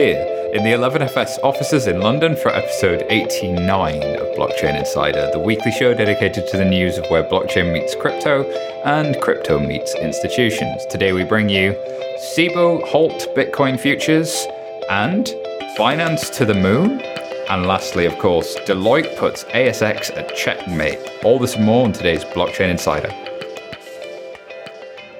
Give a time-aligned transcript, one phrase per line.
[0.00, 5.70] here in the 11FS offices in London for episode 89 of Blockchain Insider, the weekly
[5.72, 8.50] show dedicated to the news of where blockchain meets crypto
[8.86, 10.86] and crypto meets institutions.
[10.86, 11.74] Today we bring you
[12.18, 14.46] Cboe, halt Bitcoin futures
[14.88, 15.26] and
[15.76, 17.02] Binance to the moon.
[17.50, 20.98] And lastly, of course, Deloitte puts ASX at checkmate.
[21.24, 23.29] All this and more on today's Blockchain Insider.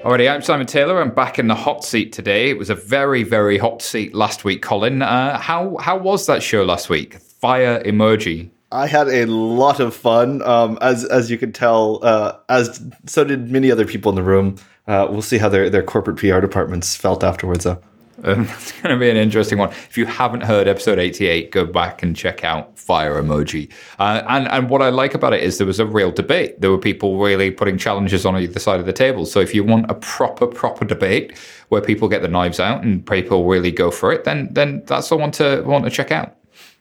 [0.03, 0.99] Alrighty, I'm Simon Taylor.
[0.99, 2.49] I'm back in the hot seat today.
[2.49, 5.03] It was a very, very hot seat last week, Colin.
[5.03, 7.19] Uh, how how was that show last week?
[7.19, 8.49] Fire emoji.
[8.71, 13.23] I had a lot of fun, um, as as you can tell, uh, as so
[13.23, 14.55] did many other people in the room.
[14.87, 17.79] Uh, we'll see how their their corporate PR departments felt afterwards, though.
[18.23, 19.69] Um, it's going to be an interesting one.
[19.69, 23.71] If you haven't heard episode 88, go back and check out Fire Emoji.
[23.99, 26.61] Uh, and, and what I like about it is there was a real debate.
[26.61, 29.25] There were people really putting challenges on either side of the table.
[29.25, 31.37] So if you want a proper, proper debate
[31.69, 35.09] where people get the knives out and people really go for it, then then that's
[35.09, 36.35] the one to want to check out.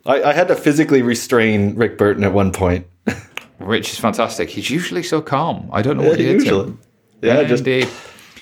[0.07, 2.87] I, I had to physically restrain Rick Burton at one point.
[3.59, 4.49] Which is fantastic.
[4.49, 5.69] He's usually so calm.
[5.71, 6.75] I don't know what yeah, he usually.
[7.21, 7.89] Yeah, yeah, just indeed.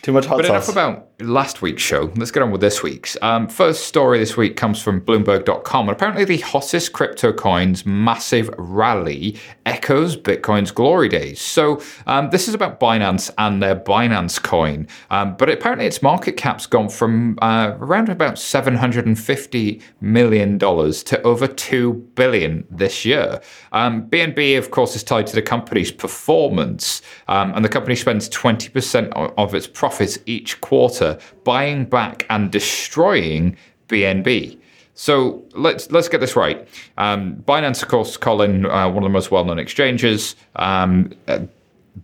[0.03, 0.69] Too much hot but sauce.
[0.69, 2.13] enough about last week's show.
[2.17, 3.17] Let's get on with this week's.
[3.23, 5.89] Um, first story this week comes from Bloomberg.com.
[5.89, 11.41] And apparently, the hottest crypto coin's massive rally echoes Bitcoin's glory days.
[11.41, 14.87] So, um, this is about Binance and their Binance coin.
[15.11, 21.49] Um, but apparently, its market cap's gone from uh, around about $750 million to over
[21.49, 23.41] 2 billion this year.
[23.73, 27.03] BNB, um, of course, is tied to the company's performance.
[27.27, 31.08] Um, and the company spends 20% of its profits each quarter
[31.45, 33.57] buying back and destroying
[33.89, 34.59] BNB.
[34.95, 36.67] So let's let's get this right.
[36.97, 41.41] Um, Binance, of course, Colin, uh, one of the most well-known exchanges, um, uh,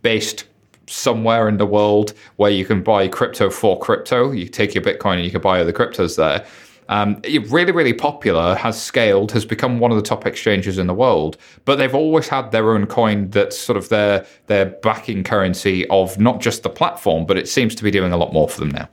[0.01, 0.45] based
[0.87, 4.31] somewhere in the world where you can buy crypto for crypto.
[4.31, 6.45] You take your Bitcoin and you can buy other cryptos there.
[6.87, 10.93] Um, really, really popular, has scaled, has become one of the top exchanges in the
[10.93, 11.37] world.
[11.65, 16.19] But they've always had their own coin that's sort of their their backing currency of
[16.19, 18.69] not just the platform, but it seems to be doing a lot more for them
[18.69, 18.87] now.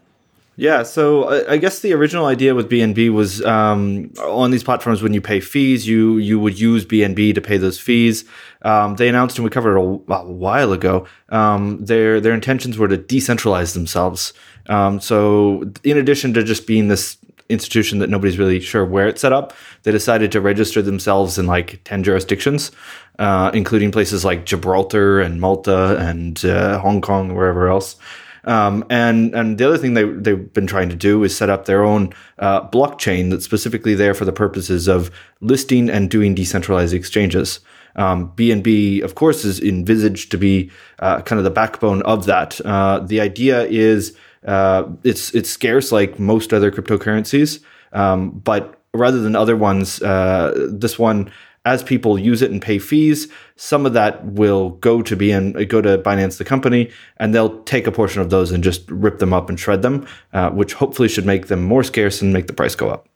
[0.56, 5.14] Yeah, so I guess the original idea with BNB was um, on these platforms when
[5.14, 8.26] you pay fees, you you would use BNB to pay those fees.
[8.60, 11.06] Um, they announced, and we covered it a, while ago.
[11.30, 14.34] Um, their their intentions were to decentralize themselves.
[14.66, 17.16] Um, so in addition to just being this
[17.48, 21.46] institution that nobody's really sure where it's set up, they decided to register themselves in
[21.46, 22.72] like ten jurisdictions,
[23.18, 27.96] uh, including places like Gibraltar and Malta and uh, Hong Kong, wherever else.
[28.44, 31.66] Um, and and the other thing they they've been trying to do is set up
[31.66, 35.10] their own uh, blockchain that's specifically there for the purposes of
[35.40, 37.60] listing and doing decentralized exchanges.
[37.94, 42.60] Um, BNB, of course, is envisaged to be uh, kind of the backbone of that.
[42.64, 44.16] Uh, the idea is
[44.46, 50.68] uh, it's it's scarce like most other cryptocurrencies, um, but rather than other ones, uh,
[50.70, 51.30] this one
[51.64, 55.68] as people use it and pay fees, some of that will go to be BN,
[55.68, 59.18] go to Binance, the company, and they'll take a portion of those and just rip
[59.18, 62.46] them up and shred them, uh, which hopefully should make them more scarce and make
[62.46, 63.08] the price go up.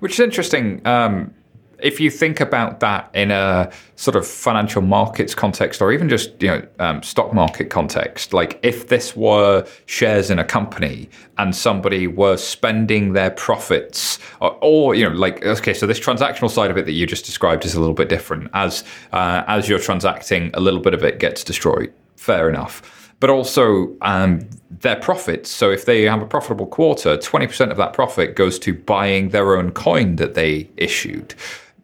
[0.00, 0.84] Which is interesting.
[0.86, 1.34] Um,
[1.82, 6.40] if you think about that in a sort of financial markets context, or even just
[6.40, 11.54] you know um, stock market context, like if this were shares in a company and
[11.54, 16.70] somebody were spending their profits, or, or, you know, like okay, so this transactional side
[16.70, 18.50] of it that you just described is a little bit different.
[18.54, 21.92] As uh, as you're transacting, a little bit of it gets destroyed.
[22.16, 24.40] Fair enough but also um,
[24.80, 25.48] their profits.
[25.48, 29.56] So if they have a profitable quarter, 20% of that profit goes to buying their
[29.56, 31.32] own coin that they issued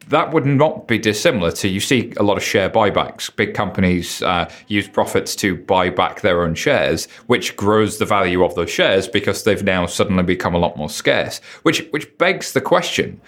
[0.08, 3.34] that would not be dissimilar to you see a lot of share buybacks.
[3.34, 8.44] Big companies uh, use profits to buy back their own shares, which grows the value
[8.44, 11.40] of those shares because they've now suddenly become a lot more scarce.
[11.62, 13.20] Which which begs the question: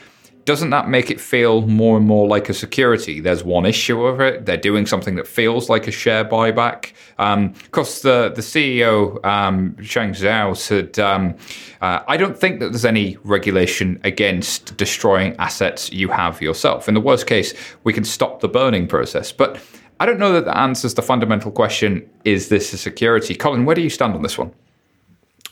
[0.50, 3.21] doesn't that make it feel more and more like a security?
[3.21, 4.47] There's one issue of it.
[4.47, 6.91] They're doing something that feels like a share buyback.
[7.19, 11.36] Um, of course, the, the CEO, um, Sheng Zhao, said, um,
[11.80, 16.89] uh, I don't think that there's any regulation against destroying assets you have yourself.
[16.89, 17.54] In the worst case,
[17.84, 19.30] we can stop the burning process.
[19.30, 19.57] But
[20.01, 23.36] I don't know that that answers the fundamental question is this a security?
[23.36, 24.53] Colin, where do you stand on this one?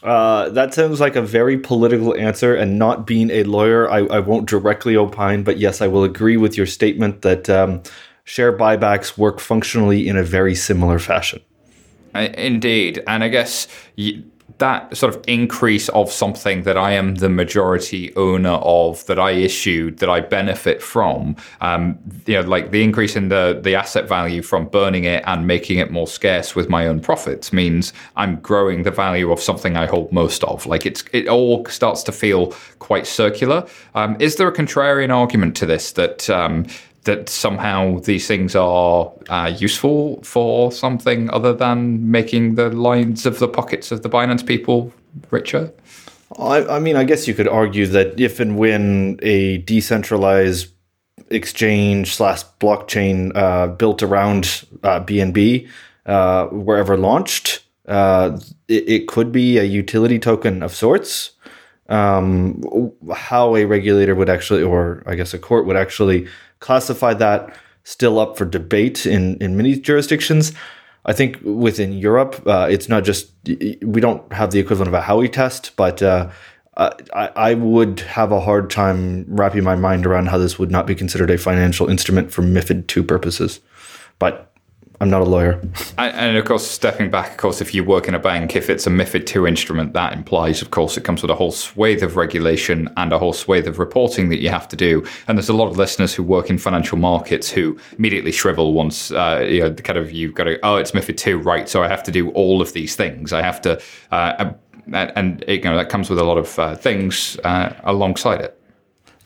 [0.03, 4.21] Uh, that sounds like a very political answer, and not being a lawyer, I, I,
[4.21, 7.83] won't directly opine, but yes, I will agree with your statement that um,
[8.23, 11.41] share buybacks work functionally in a very similar fashion.
[12.15, 13.67] Indeed, and I guess
[14.59, 19.31] that sort of increase of something that I am the majority owner of, that I
[19.31, 24.09] issued, that I benefit from, um, you know, like the increase in the the asset
[24.09, 28.37] value from burning it and making it more scarce with my own profits means I'm
[28.41, 30.67] growing the value of something I hold most of.
[30.67, 33.67] Like it's it all starts to feel quite circular.
[33.95, 36.29] Um, is there a contrarian argument to this that?
[36.29, 36.67] Um,
[37.09, 43.39] that somehow these things are uh, useful for something other than making the lines of
[43.39, 44.93] the pockets of the Binance people
[45.31, 45.73] richer?
[46.39, 50.69] I, I mean, I guess you could argue that if and when a decentralized
[51.31, 55.67] exchange slash blockchain uh, built around uh, BNB
[56.05, 58.39] uh, wherever launched, uh,
[58.69, 61.31] it, it, could be a utility token of sorts.
[61.89, 62.63] Um,
[63.15, 66.29] how a regulator would actually, or I guess a court would actually
[66.61, 70.53] classify that still up for debate in, in many jurisdictions.
[71.05, 75.01] I think within Europe, uh, it's not just, we don't have the equivalent of a
[75.01, 76.31] Howey test, but uh,
[76.77, 80.87] I, I would have a hard time wrapping my mind around how this would not
[80.87, 83.61] be considered a financial instrument for MIFID II purposes.
[84.19, 84.48] But
[85.01, 85.61] I'm not a lawyer.
[85.97, 88.69] And, and, of course, stepping back, of course, if you work in a bank, if
[88.69, 92.03] it's a MIFID II instrument, that implies, of course, it comes with a whole swathe
[92.03, 95.07] of regulation and a whole swathe of reporting that you have to do.
[95.29, 99.13] And there's a lot of listeners who work in financial markets who immediately shrivel once,
[99.13, 101.69] uh, you know, the kind of you've got to, oh, it's MIFID II, right?
[101.69, 103.33] So I have to do all of these things.
[103.33, 103.81] I have to,
[104.11, 104.53] uh,
[104.93, 108.58] and, you know, that comes with a lot of uh, things uh, alongside it.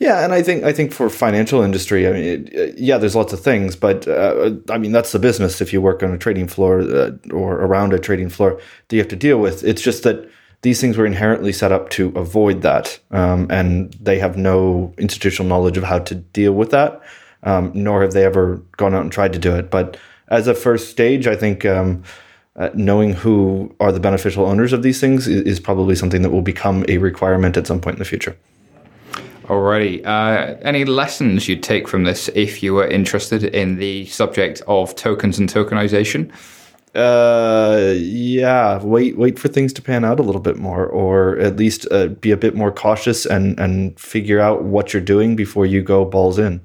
[0.02, 3.14] Yeah, and I think I think for financial industry, I mean, it, uh, yeah, there's
[3.14, 5.60] lots of things, but uh, I mean that's the business.
[5.60, 9.00] If you work on a trading floor uh, or around a trading floor, that you
[9.00, 9.62] have to deal with.
[9.62, 10.28] It's just that
[10.62, 15.48] these things were inherently set up to avoid that, um, and they have no institutional
[15.48, 17.00] knowledge of how to deal with that,
[17.44, 19.70] um, nor have they ever gone out and tried to do it.
[19.70, 19.96] But
[20.26, 21.64] as a first stage, I think.
[21.64, 22.02] Um,
[22.54, 26.28] uh, knowing who are the beneficial owners of these things is, is probably something that
[26.28, 28.36] will become a requirement at some point in the future.
[29.52, 30.02] Alrighty.
[30.06, 34.96] Uh, any lessons you'd take from this if you were interested in the subject of
[34.96, 36.32] tokens and tokenization?
[36.94, 38.82] Uh, yeah.
[38.82, 42.06] Wait, wait for things to pan out a little bit more, or at least uh,
[42.06, 46.06] be a bit more cautious and and figure out what you're doing before you go
[46.06, 46.58] balls in.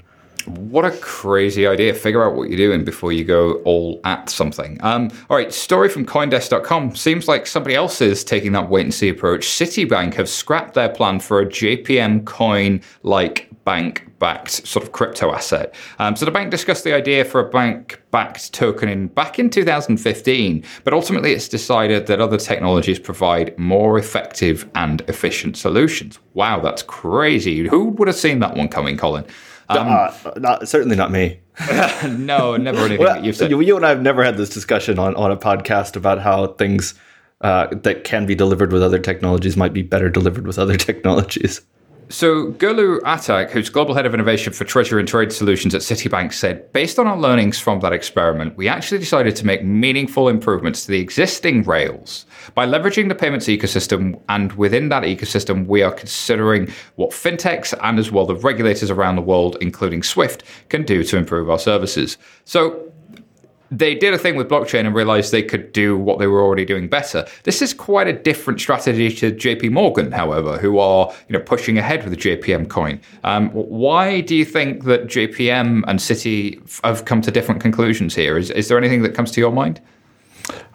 [0.48, 1.94] What a crazy idea.
[1.94, 4.78] Figure out what you're doing before you go all at something.
[4.82, 6.96] Um, all right, story from Coindesk.com.
[6.96, 9.46] Seems like somebody else is taking that wait and see approach.
[9.46, 15.34] Citibank have scrapped their plan for a JPM coin like bank backed sort of crypto
[15.34, 15.76] asset.
[16.00, 19.50] Um, so the bank discussed the idea for a bank backed token in back in
[19.50, 26.18] 2015, but ultimately it's decided that other technologies provide more effective and efficient solutions.
[26.34, 27.68] Wow, that's crazy.
[27.68, 29.26] Who would have seen that one coming, Colin?
[29.70, 31.40] Um, uh, not, certainly not me.
[32.08, 33.52] no, never anything well, you've said.
[33.52, 36.94] You and I have never had this discussion on, on a podcast about how things
[37.42, 41.62] uh, that can be delivered with other technologies might be better delivered with other technologies.
[42.10, 46.32] So, Gulru Atak, who's Global Head of Innovation for Treasury and Trade Solutions at Citibank,
[46.32, 50.86] said based on our learnings from that experiment, we actually decided to make meaningful improvements
[50.86, 54.20] to the existing rails by leveraging the payments ecosystem.
[54.30, 59.16] And within that ecosystem, we are considering what fintechs and as well the regulators around
[59.16, 62.18] the world, including SWIFT, can do to improve our services.
[62.46, 62.88] So,
[63.72, 66.66] they did a thing with blockchain and realized they could do what they were already
[66.66, 67.26] doing better.
[67.44, 71.78] This is quite a different strategy to JP Morgan, however, who are you know pushing
[71.78, 73.02] ahead with the JPM coin.
[73.24, 78.38] Um, why do you think that JPM and Citi have come to different conclusions here?
[78.38, 79.82] Is, is there anything that comes to your mind?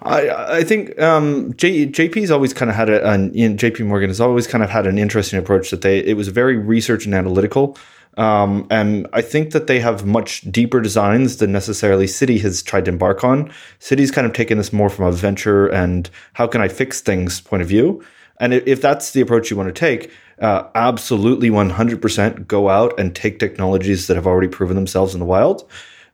[0.02, 4.20] I, I think um, J, JP's always kind of had a, an, JP Morgan has
[4.20, 7.76] always kind of had an interesting approach that they it was very research and analytical.
[8.18, 12.84] Um, and I think that they have much deeper designs than necessarily Citi has tried
[12.84, 13.50] to embark on.
[13.80, 17.40] Citi's kind of taken this more from a venture and how can I fix things
[17.40, 18.04] point of view.
[18.38, 20.10] And if that's the approach you want to take,
[20.40, 25.26] uh, absolutely 100% go out and take technologies that have already proven themselves in the
[25.26, 25.68] wild.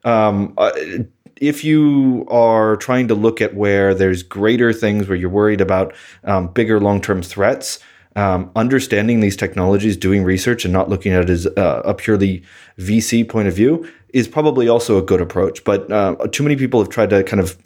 [0.04, 0.54] Um,
[1.40, 5.94] if you are trying to look at where there's greater things where you're worried about
[6.24, 7.78] um, bigger long term threats,
[8.16, 12.42] um, understanding these technologies, doing research, and not looking at it as uh, a purely
[12.78, 15.62] VC point of view is probably also a good approach.
[15.64, 17.56] But uh, too many people have tried to kind of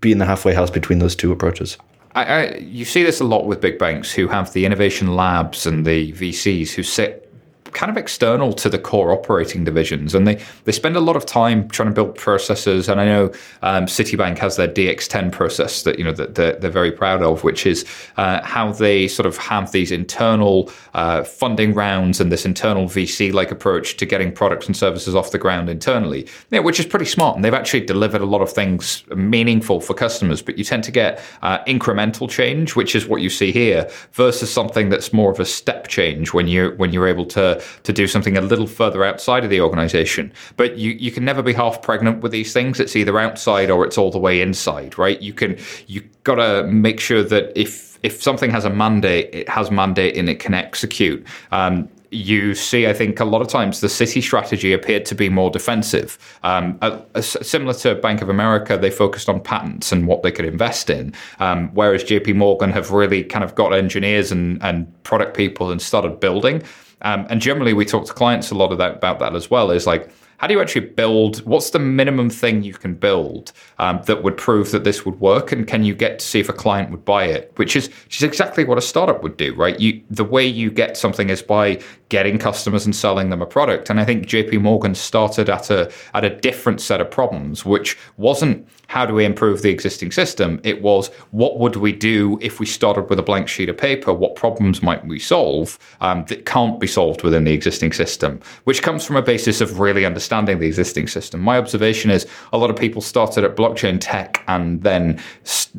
[0.00, 1.76] be in the halfway house between those two approaches.
[2.14, 5.66] I, I, you see this a lot with big banks who have the innovation labs
[5.66, 7.25] and the VCs who sit
[7.72, 11.26] kind of external to the core operating divisions, and they they spend a lot of
[11.26, 12.88] time trying to build processes.
[12.88, 13.26] And I know
[13.62, 17.44] um, Citibank has their DX10 process that you know that they're, they're very proud of,
[17.44, 17.84] which is
[18.16, 23.32] uh, how they sort of have these internal uh, funding rounds and this internal VC
[23.32, 27.04] like approach to getting products and services off the ground internally, yeah, which is pretty
[27.04, 27.36] smart.
[27.36, 30.42] And they've actually delivered a lot of things meaningful for customers.
[30.42, 34.52] But you tend to get uh, incremental change, which is what you see here, versus
[34.52, 38.06] something that's more of a step change when you when you're able to to do
[38.06, 40.32] something a little further outside of the organization.
[40.56, 42.80] But you you can never be half pregnant with these things.
[42.80, 45.20] It's either outside or it's all the way inside, right?
[45.20, 49.48] You can you got to make sure that if if something has a mandate, it
[49.48, 51.26] has mandate and it can execute.
[51.50, 55.28] Um, you see, I think a lot of times the Citi strategy appeared to be
[55.28, 56.18] more defensive.
[56.42, 56.78] Um,
[57.20, 61.12] similar to Bank of America, they focused on patents and what they could invest in,
[61.40, 65.82] um, whereas JP Morgan have really kind of got engineers and, and product people and
[65.82, 66.62] started building.
[67.02, 69.70] Um, and generally, we talk to clients a lot of that, about that as well.
[69.70, 71.38] Is like how do you actually build?
[71.46, 75.50] What's the minimum thing you can build um, that would prove that this would work?
[75.50, 77.52] And can you get to see if a client would buy it?
[77.56, 79.78] Which is, which is exactly what a startup would do, right?
[79.80, 83.88] You, the way you get something is by getting customers and selling them a product.
[83.88, 87.96] And I think JP Morgan started at a at a different set of problems, which
[88.16, 90.60] wasn't how do we improve the existing system?
[90.62, 94.12] It was what would we do if we started with a blank sheet of paper?
[94.12, 98.40] What problems might we solve um, that can't be solved within the existing system?
[98.64, 101.40] Which comes from a basis of really understanding the existing system.
[101.40, 105.20] My observation is a lot of people started at blockchain tech and then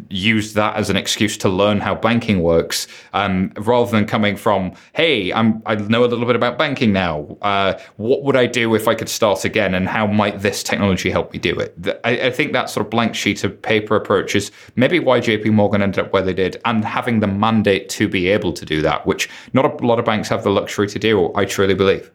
[0.10, 4.74] used that as an excuse to learn how banking works, um, rather than coming from,
[4.94, 7.38] hey, I'm, I know a little bit about banking now.
[7.42, 11.10] Uh, what would I do if I could start again, and how might this technology
[11.10, 12.00] help me do it?
[12.04, 15.52] I, I think that sort of blank sheet of paper approach is maybe why JP
[15.52, 18.82] Morgan ended up where they did and having the mandate to be able to do
[18.82, 22.10] that, which not a lot of banks have the luxury to do, I truly believe.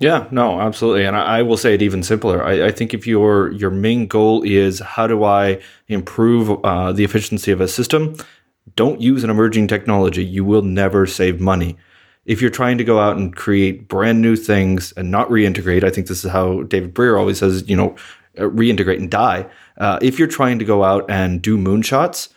[0.00, 1.04] Yeah, no, absolutely.
[1.04, 2.42] And I, I will say it even simpler.
[2.42, 7.04] I, I, think if your your main goal is how do I improve uh, the
[7.04, 8.16] efficiency of a system,
[8.74, 10.24] don't use an emerging technology.
[10.24, 11.76] You will never save money.
[12.26, 15.90] If you're trying to go out and create brand new things and not reintegrate, I
[15.90, 17.94] think this is how David Brear always says, you know,
[18.38, 19.46] uh, reintegrate and die.
[19.78, 22.28] Uh, if you're trying to go out and do moonshots,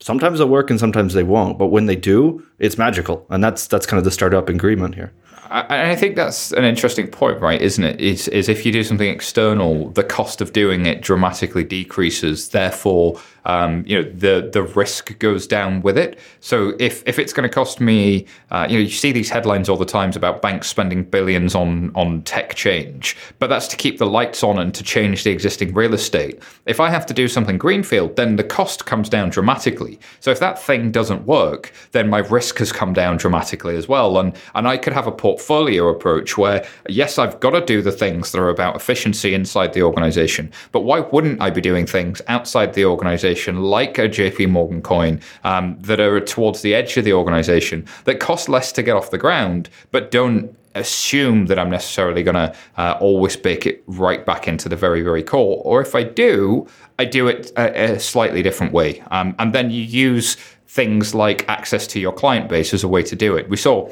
[0.00, 1.58] sometimes they'll work and sometimes they won't.
[1.58, 5.12] But when they do, it's magical, and that's that's kind of the startup agreement here.
[5.50, 7.60] I, I think that's an interesting point, right?
[7.60, 8.00] Isn't it?
[8.00, 12.50] Is is if you do something external, the cost of doing it dramatically decreases.
[12.50, 16.18] Therefore, um, you know the the risk goes down with it.
[16.40, 19.68] So if if it's going to cost me, uh, you know, you see these headlines
[19.68, 23.98] all the times about banks spending billions on on tech change, but that's to keep
[23.98, 26.40] the lights on and to change the existing real estate.
[26.66, 29.98] If I have to do something greenfield, then the cost comes down dramatically.
[30.20, 34.18] So if that thing doesn't work, then my risk has come down dramatically as well,
[34.18, 37.92] and and I could have a portfolio approach where yes, I've got to do the
[37.92, 42.20] things that are about efficiency inside the organization, but why wouldn't I be doing things
[42.28, 43.37] outside the organization?
[43.38, 47.84] Organization like a JP Morgan coin um, that are towards the edge of the organization
[48.04, 52.36] that cost less to get off the ground, but don't assume that I'm necessarily going
[52.36, 55.62] to uh, always bake it right back into the very, very core.
[55.64, 56.66] Or if I do,
[56.98, 59.00] I do it a, a slightly different way.
[59.10, 63.02] Um, and then you use things like access to your client base as a way
[63.02, 63.48] to do it.
[63.48, 63.88] We saw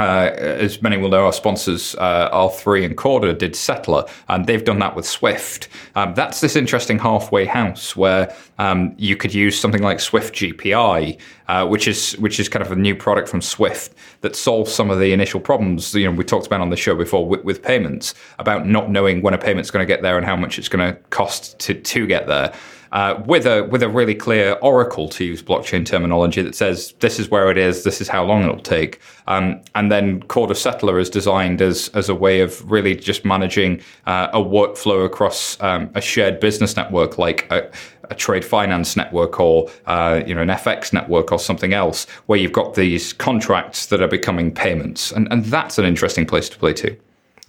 [0.00, 4.64] uh, as many will know, our sponsors uh, R3 and Corda did Settler, and they've
[4.64, 5.68] done that with Swift.
[5.94, 11.20] Um, that's this interesting halfway house where um, you could use something like Swift GPI,
[11.48, 14.90] uh, which is which is kind of a new product from Swift that solves some
[14.90, 15.94] of the initial problems.
[15.94, 19.20] You know, we talked about on the show before with, with payments about not knowing
[19.20, 21.74] when a payment's going to get there and how much it's going to cost to
[21.74, 22.54] to get there
[22.92, 27.18] uh, with a with a really clear oracle to use blockchain terminology that says this
[27.18, 30.98] is where it is, this is how long it'll take, um, and then Corda Settler
[30.98, 35.90] is designed as as a way of really just managing uh, a workflow across um,
[35.94, 37.70] a shared business network like a,
[38.10, 42.38] a trade finance network or uh, you know an FX network or something else, where
[42.38, 46.58] you've got these contracts that are becoming payments, and and that's an interesting place to
[46.58, 46.96] play too.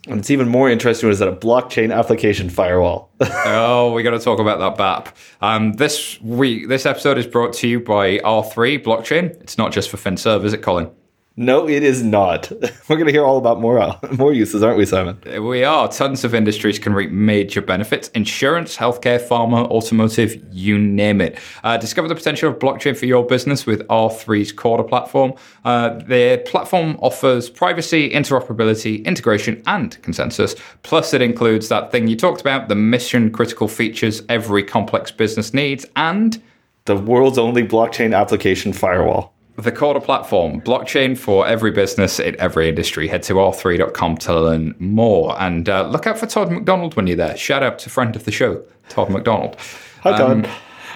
[0.08, 3.12] And it's even more interesting is that a blockchain application firewall.
[3.22, 5.15] oh, we got to talk about that BAP.
[5.41, 9.29] Um, this week, this episode is brought to you by R3 Blockchain.
[9.41, 10.89] It's not just for FinServ, is it, Colin?
[11.38, 12.51] No, it is not.
[12.89, 15.17] We're going to hear all about more uh, more uses, aren't we, Simon?
[15.41, 15.88] We are.
[15.88, 21.39] Tons of industries can reap major benefits: insurance, healthcare, pharma, automotive, you name it.
[21.63, 25.33] Uh, discover the potential of blockchain for your business with R3's Corda platform.
[25.63, 30.53] Uh, their platform offers privacy, interoperability, integration, and consensus.
[30.83, 35.85] Plus, it includes that thing you talked about: the mission-critical features every complex business needs,
[35.95, 36.41] and
[36.85, 39.30] the world's only blockchain application firewall.
[39.58, 43.08] The Corda platform, blockchain for every business in every industry.
[43.08, 45.39] Head to r3.com to learn more.
[45.39, 47.36] And uh, look out for Todd McDonald when you're there.
[47.36, 49.58] Shout out to friend of the show, Todd McDonald.
[50.01, 50.46] Hi, Todd.
[50.46, 50.51] Um,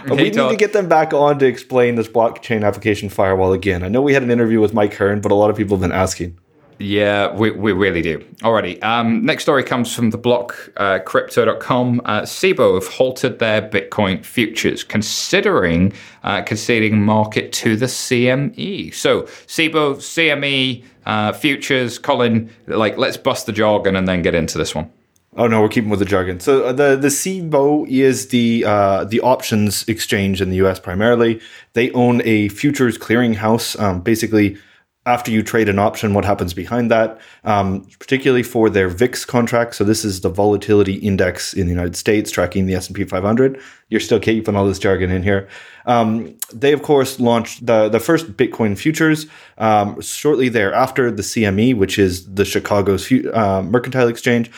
[0.09, 3.83] we need to get them back on to explain this blockchain application firewall again.
[3.83, 5.81] I know we had an interview with Mike Hearn, but a lot of people have
[5.81, 6.37] been asking.
[6.77, 8.19] Yeah, we, we really do.
[8.41, 8.83] Alrighty.
[8.83, 12.01] Um, next story comes from the block uh, crypto.com.
[12.03, 18.93] Uh, Cboe have halted their Bitcoin futures, considering uh, conceding market to the CME.
[18.93, 24.57] So, Cboe, CME, uh, futures, Colin, like, let's bust the jargon and then get into
[24.57, 24.91] this one.
[25.37, 26.39] Oh no, we're keeping with the jargon.
[26.39, 30.79] So uh, the the Cboe is the uh, the options exchange in the U.S.
[30.79, 31.41] primarily.
[31.73, 33.77] They own a futures clearinghouse.
[33.77, 34.57] Um, basically,
[35.05, 39.75] after you trade an option, what happens behind that, um, particularly for their VIX contract.
[39.75, 43.61] So this is the volatility index in the United States, tracking the S&P 500.
[43.89, 45.47] You're still keeping all this jargon in here.
[45.85, 49.27] Um, they, of course, launched the, the first Bitcoin futures
[49.59, 54.49] um, shortly thereafter, the CME, which is the Chicago's uh, Mercantile Exchange,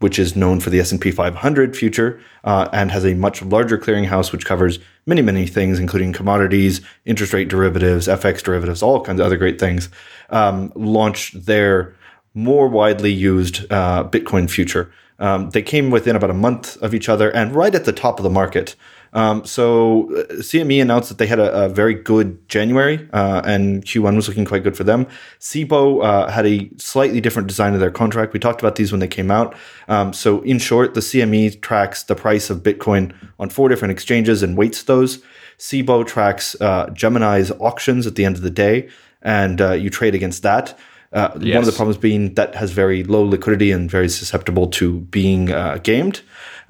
[0.00, 4.32] which is known for the S&P 500 future uh, and has a much larger clearinghouse
[4.32, 9.26] which covers many many things including commodities interest rate derivatives fx derivatives all kinds of
[9.26, 9.88] other great things
[10.30, 11.94] um, launched their
[12.36, 14.92] more widely used uh, bitcoin future.
[15.18, 18.18] Um, they came within about a month of each other and right at the top
[18.18, 18.76] of the market
[19.16, 23.82] um, so uh, CME announced that they had a, a very good January, uh, and
[23.82, 25.06] Q1 was looking quite good for them.
[25.40, 28.34] Cboe uh, had a slightly different design of their contract.
[28.34, 29.56] We talked about these when they came out.
[29.88, 34.42] Um, so in short, the CME tracks the price of Bitcoin on four different exchanges
[34.42, 35.22] and weights those.
[35.58, 38.90] Cboe tracks uh, Gemini's auctions at the end of the day,
[39.22, 40.78] and uh, you trade against that.
[41.14, 41.54] Uh, yes.
[41.54, 45.46] One of the problems being that has very low liquidity and very susceptible to being
[45.82, 46.20] gamed.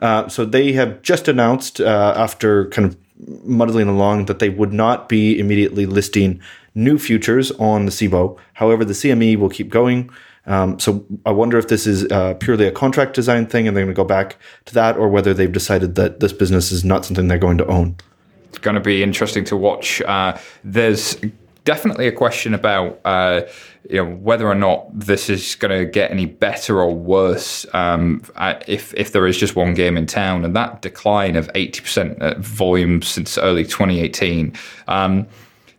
[0.01, 2.97] Uh, so they have just announced uh, after kind of
[3.45, 6.41] muddling along that they would not be immediately listing
[6.75, 8.39] new futures on the Cboe.
[8.55, 10.11] However, the CME will keep going.
[10.47, 13.85] Um, so I wonder if this is uh, purely a contract design thing and they're
[13.85, 14.37] going to go back
[14.67, 17.67] to that, or whether they've decided that this business is not something they're going to
[17.67, 17.97] own.
[18.51, 20.01] It's going to be interesting to watch.
[20.03, 21.17] Uh, there's
[21.67, 23.43] definitely a question about uh,
[23.91, 28.23] you know whether or not this is going to get any better or worse um,
[28.67, 32.19] if if there is just one game in town, and that decline of eighty percent
[32.39, 34.55] volume since early 2018.
[34.89, 35.27] Um,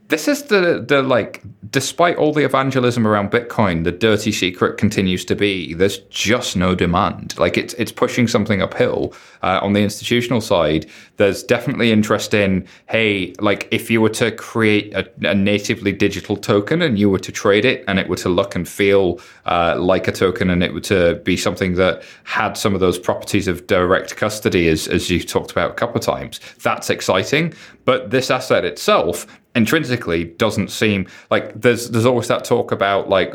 [0.07, 5.25] this is the the like despite all the evangelism around bitcoin the dirty secret continues
[5.25, 7.37] to be there's just no demand.
[7.37, 10.87] Like it's it's pushing something uphill uh, on the institutional side.
[11.17, 16.35] There's definitely interest in hey like if you were to create a, a, natively digital
[16.37, 19.75] token and you were to trade it and it were to look and feel uh,
[19.79, 23.47] like a token and it were to be something that had some of those properties
[23.47, 27.53] of direct custody as as you talked about a couple of times that's exciting.
[27.85, 29.25] But this asset itself
[29.57, 33.33] intrinsically doesn't seem like there's there's always that talk about like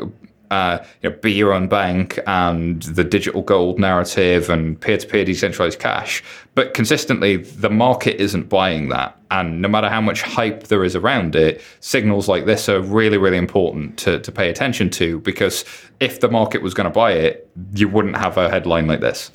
[0.53, 5.79] uh, you know, be your own bank and the digital gold narrative and peer-to-peer decentralized
[5.79, 6.23] cash.
[6.53, 9.17] But consistently, the market isn't buying that.
[9.31, 13.17] And no matter how much hype there is around it, signals like this are really,
[13.17, 15.65] really important to, to pay attention to because
[15.99, 19.31] if the market was going to buy it, you wouldn't have a headline like this.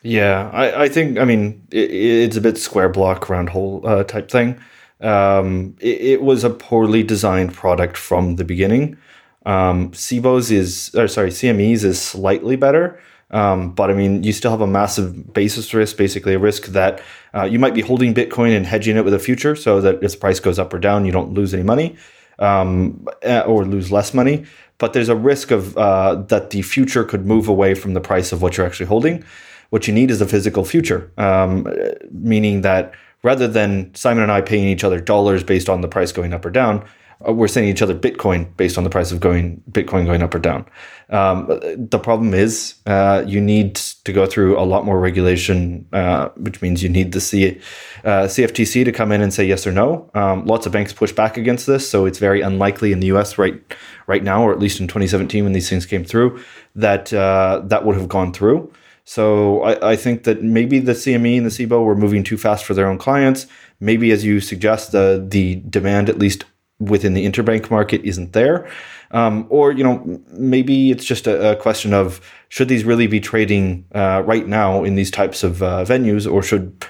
[0.00, 4.04] Yeah, I, I think, I mean, it, it's a bit square block round hole uh,
[4.04, 4.58] type thing.
[5.04, 8.96] Um, it, it, was a poorly designed product from the beginning.
[9.44, 12.98] Um, is, or sorry, CME's is slightly better.
[13.30, 17.02] Um, but I mean, you still have a massive basis risk, basically a risk that
[17.34, 20.16] uh, you might be holding Bitcoin and hedging it with a future so that its
[20.16, 21.96] price goes up or down, you don't lose any money
[22.38, 24.44] um, eh, or lose less money.
[24.78, 28.32] But there's a risk of uh, that the future could move away from the price
[28.32, 29.24] of what you're actually holding.
[29.70, 31.66] What you need is a physical future, um,
[32.10, 32.92] meaning that
[33.24, 36.44] rather than Simon and I paying each other dollars based on the price going up
[36.44, 36.86] or down,
[37.26, 40.34] uh, we're sending each other Bitcoin based on the price of going Bitcoin going up
[40.34, 40.66] or down.
[41.08, 46.28] Um, the problem is uh, you need to go through a lot more regulation, uh,
[46.36, 47.60] which means you need the C,
[48.04, 50.10] uh, CFTC to come in and say yes or no.
[50.14, 53.38] Um, lots of banks push back against this, so it's very unlikely in the U.S.
[53.38, 53.60] right
[54.06, 56.42] right now, or at least in 2017 when these things came through,
[56.74, 58.70] that uh, that would have gone through.
[59.04, 62.64] So I, I, think that maybe the CME and the Cboe were moving too fast
[62.64, 63.46] for their own clients.
[63.78, 66.44] Maybe, as you suggest, the the demand, at least
[66.78, 68.68] within the interbank market, isn't there.
[69.10, 73.20] Um, or you know, maybe it's just a, a, question of should these really be
[73.20, 76.84] trading uh, right now in these types of uh, venues, or should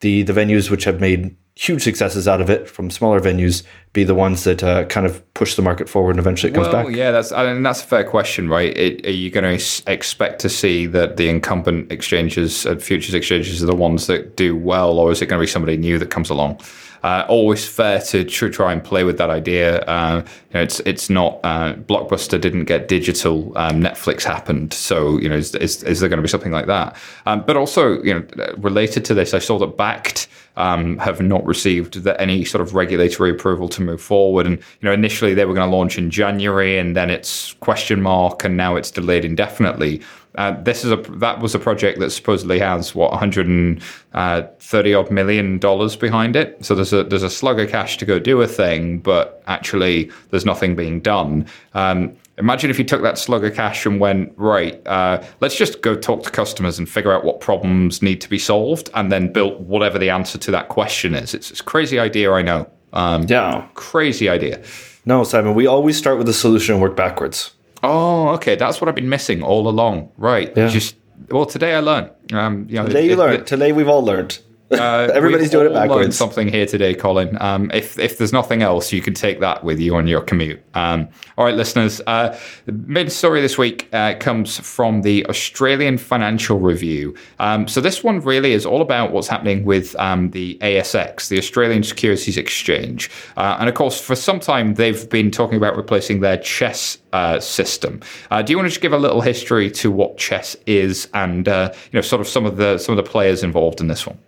[0.00, 4.02] the the venues which have made huge successes out of it from smaller venues be
[4.02, 6.86] the ones that uh, kind of push the market forward and eventually it comes well,
[6.86, 6.96] back?
[6.96, 8.74] yeah, that's I mean, that's a fair question, right?
[8.74, 13.62] It, are you going to expect to see that the incumbent exchanges and futures exchanges
[13.62, 16.08] are the ones that do well, or is it going to be somebody new that
[16.08, 16.58] comes along?
[17.02, 19.80] Uh, always fair to try and play with that idea.
[19.82, 23.56] Uh, you know, it's it's not uh, Blockbuster didn't get digital.
[23.56, 26.66] Um, Netflix happened, so you know, is, is, is there going to be something like
[26.66, 26.96] that?
[27.26, 30.26] Um, but also, you know, related to this, I saw that Bakkt.
[30.56, 34.46] um, have not received the, any sort of regulatory approval to move forward.
[34.46, 38.02] And you know, initially they were going to launch in January, and then it's question
[38.02, 40.02] mark, and now it's delayed indefinitely.
[40.36, 45.58] Uh, this is a that was a project that supposedly has what 130 odd million
[45.58, 46.64] dollars behind it.
[46.64, 50.10] So there's a there's a slug of cash to go do a thing, but actually
[50.30, 51.46] there's nothing being done.
[51.74, 55.82] Um, Imagine if you took that slug of cash and went, right, uh, let's just
[55.82, 59.30] go talk to customers and figure out what problems need to be solved and then
[59.30, 61.34] built whatever the answer to that question is.
[61.34, 62.70] It's, it's a crazy idea, I know.
[62.94, 63.68] Um, yeah.
[63.74, 64.62] Crazy idea.
[65.04, 67.52] No, Simon, we always start with the solution and work backwards.
[67.82, 68.56] Oh, okay.
[68.56, 70.10] That's what I've been missing all along.
[70.16, 70.52] Right.
[70.56, 70.68] Yeah.
[70.68, 70.96] Just
[71.28, 72.10] well, today I learned.
[72.32, 73.40] Um, you know, today you it, learned.
[73.40, 74.38] It, today we've all learned.
[74.70, 76.16] Uh, Everybody's doing it backwards.
[76.16, 77.36] something here today, Colin.
[77.40, 80.62] Um, if if there's nothing else, you can take that with you on your commute.
[80.74, 82.00] Um, all right, listeners.
[82.06, 87.14] Uh, the main story this week uh, comes from the Australian Financial Review.
[87.38, 91.38] Um, so this one really is all about what's happening with um, the ASX, the
[91.38, 96.20] Australian Securities Exchange, uh, and of course, for some time they've been talking about replacing
[96.20, 98.00] their CHESS uh, system.
[98.30, 101.48] Uh, do you want to just give a little history to what CHESS is, and
[101.48, 104.18] you know, sort of some of the some of the players involved in this one?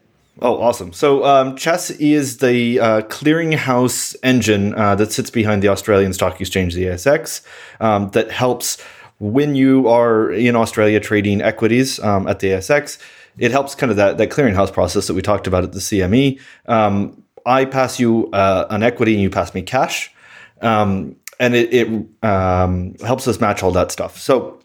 [0.45, 0.93] Oh, awesome.
[0.93, 6.41] So, um, Chess is the uh, clearinghouse engine uh, that sits behind the Australian Stock
[6.41, 7.43] Exchange, the ASX,
[7.79, 8.83] um, that helps
[9.21, 12.99] when you are in Australia trading equities um, at the ASX.
[13.39, 16.41] It helps kind of that, that clearinghouse process that we talked about at the CME.
[16.67, 20.13] Um, I pass you uh, an equity and you pass me cash.
[20.61, 24.19] Um, and it, it um, helps us match all that stuff.
[24.19, 24.59] So,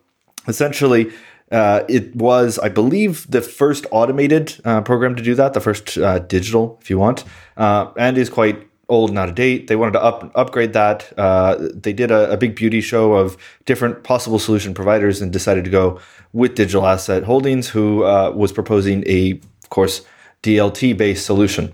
[0.47, 1.11] essentially,
[1.51, 5.97] uh, it was, I believe, the first automated uh, program to do that, the first
[5.97, 7.23] uh, digital, if you want,
[7.55, 9.67] uh, and is quite old and out of date.
[9.67, 11.11] They wanted to up, upgrade that.
[11.17, 15.65] Uh, they did a, a, big beauty show of different possible solution providers and decided
[15.65, 15.99] to go
[16.33, 20.05] with Digital Asset Holdings, who uh, was proposing a, of course,
[20.43, 21.73] DLT based solution.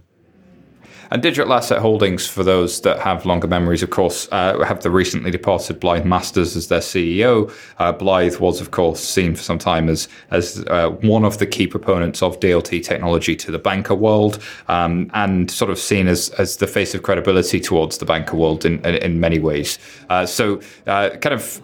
[1.13, 4.89] And Digital Asset Holdings, for those that have longer memories, of course, uh, have the
[4.89, 7.54] recently departed Blythe Masters as their CEO.
[7.78, 11.45] Uh, Blythe was, of course, seen for some time as as uh, one of the
[11.45, 16.30] key proponents of DLT technology to the banker world, um, and sort of seen as
[16.39, 19.78] as the face of credibility towards the banker world in in, in many ways.
[20.10, 21.62] Uh, so, uh, kind of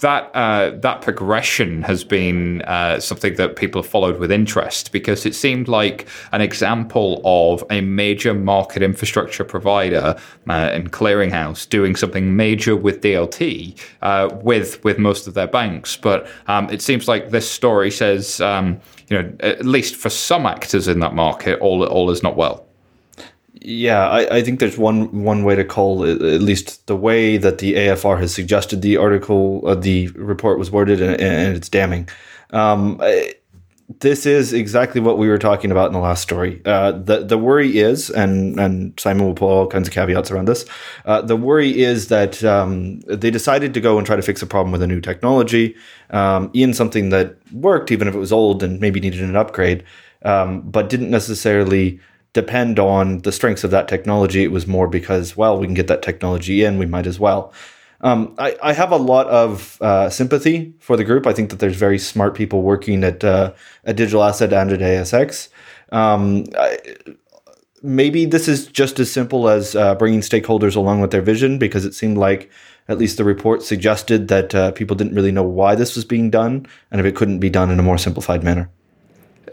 [0.00, 5.26] that uh, that progression has been uh, something that people have followed with interest because
[5.26, 10.16] it seemed like an example of a major market infrastructure provider
[10.48, 15.96] uh, and clearinghouse doing something major with DLT uh, with with most of their banks.
[15.96, 20.46] But um, it seems like this story says, um, you know, at least for some
[20.46, 22.67] actors in that market, all all is not well.
[23.60, 27.38] Yeah, I, I think there's one one way to call it, at least the way
[27.38, 31.68] that the AFR has suggested the article, uh, the report was worded, and, and it's
[31.68, 32.08] damning.
[32.50, 33.00] Um,
[34.00, 36.60] this is exactly what we were talking about in the last story.
[36.64, 40.46] Uh, the the worry is, and and Simon will put all kinds of caveats around
[40.46, 40.64] this.
[41.06, 44.46] Uh, the worry is that um, they decided to go and try to fix a
[44.46, 45.74] problem with a new technology
[46.10, 49.82] um, in something that worked, even if it was old and maybe needed an upgrade,
[50.22, 51.98] um, but didn't necessarily
[52.32, 54.44] depend on the strengths of that technology.
[54.44, 57.52] It was more because, well, we can get that technology in, we might as well.
[58.00, 61.26] Um, I, I, have a lot of uh, sympathy for the group.
[61.26, 64.78] I think that there's very smart people working at uh, a digital asset and at
[64.78, 65.48] ASX.
[65.90, 66.78] Um, I,
[67.82, 71.84] maybe this is just as simple as uh, bringing stakeholders along with their vision, because
[71.84, 72.50] it seemed like
[72.86, 76.30] at least the report suggested that uh, people didn't really know why this was being
[76.30, 78.70] done, and if it couldn't be done in a more simplified manner.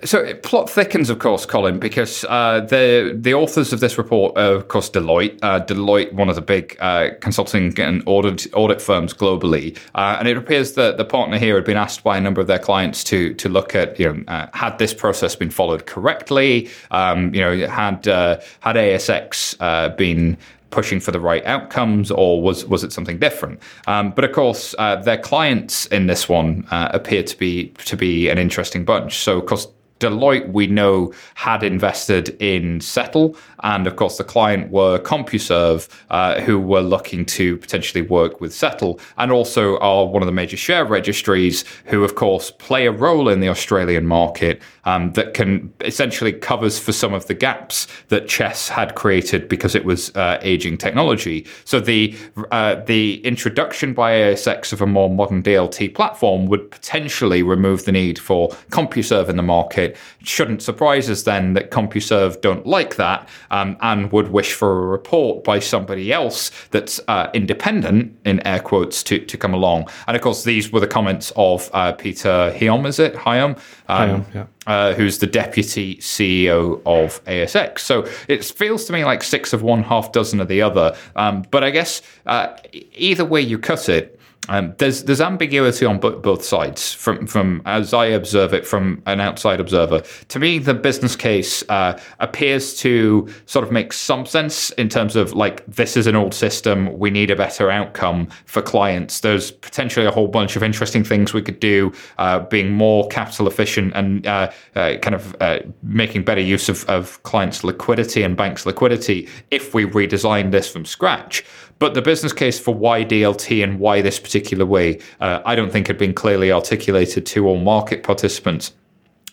[0.04, 4.54] So plot thickens, of course, Colin, because uh, the the authors of this report are,
[4.54, 5.40] of course, Deloitte.
[5.42, 10.28] Uh, Deloitte, one of the big uh, consulting and audit audit firms globally, uh, and
[10.28, 13.04] it appears that the partner here had been asked by a number of their clients
[13.06, 16.70] to to look at, you know, uh, had this process been followed correctly?
[16.92, 20.38] Um, you know, had uh, had ASX been
[20.76, 23.60] pushing for the right outcomes, or was was it something different?
[23.88, 27.96] Um, but of course, uh, their clients in this one uh, appear to be to
[27.96, 29.18] be an interesting bunch.
[29.18, 29.68] So, of course,
[30.06, 33.38] Deloitte, we know, had invested in Settle.
[33.64, 38.54] And of course, the client were Computershare, uh, who were looking to potentially work with
[38.54, 42.92] Settle, and also are one of the major share registries, who, of course, play a
[42.92, 47.88] role in the Australian market um, that can essentially covers for some of the gaps
[48.10, 51.46] that chess had created because it was uh, aging technology.
[51.64, 52.16] So the
[52.52, 57.92] uh, the introduction by ASX of a more modern DLT platform would potentially remove the
[57.92, 59.98] need for Computershare in the market.
[60.20, 64.84] It shouldn't surprise us then that Computershare don't like that um, and would wish for
[64.84, 69.90] a report by somebody else that's uh, independent, in air quotes, to, to come along.
[70.08, 73.14] And of course, these were the comments of uh, Peter Hiom, is it?
[73.16, 73.58] Hiom?
[73.88, 74.46] Um, Hiom, yeah.
[74.68, 77.80] Uh, who's the deputy CEO of ASX.
[77.80, 80.96] So it feels to me like six of one, half dozen of the other.
[81.16, 82.58] Um, but I guess uh,
[82.94, 87.94] either way you cut it, um, there's there's ambiguity on both sides from from as
[87.94, 90.02] I observe it from an outside observer.
[90.30, 95.16] To me, the business case uh, appears to sort of make some sense in terms
[95.16, 99.22] of like this is an old system, we need a better outcome for clients.
[99.22, 103.48] There's potentially a whole bunch of interesting things we could do, uh, being more capital
[103.48, 108.38] efficient and uh, uh kind of uh, making better use of, of clients' liquidity and
[108.38, 111.44] banks' liquidity if we redesign this from scratch.
[111.80, 115.72] But the business case for why DLT and why this particular way, uh, I don't
[115.72, 118.72] think had been clearly articulated to all market participants.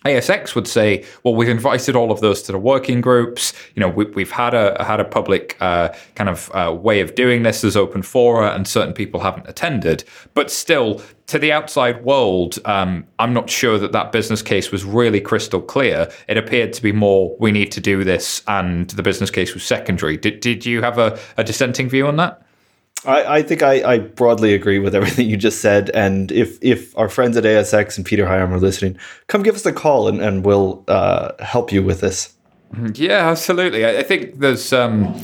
[0.05, 3.53] ASX would say, well, we've invited all of those to the working groups.
[3.75, 7.15] You know, we, have had a had a public uh, kind of uh, way of
[7.15, 10.03] doing this as open fora, and certain people haven't attended.
[10.35, 11.01] But still,
[11.33, 15.63] to the outside world, um, I'm not sure that that business case was really crystal
[15.63, 16.13] clear.
[16.29, 19.63] It appeared to be more, we need to do this, and the business case was
[19.63, 20.19] secondary.
[20.19, 22.43] Did did you have a, a dissenting view on that?
[23.07, 25.89] I, I think I, I, broadly agree with everything you just said.
[25.95, 29.65] And if if our friends at ASX and Peter Hiom are listening, come give us
[29.65, 32.35] a call and, and we'll uh, help you with this.
[32.95, 33.87] Yeah, absolutely.
[33.87, 35.21] I, I think there's, um,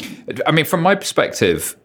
[0.46, 1.76] I mean, from my perspective,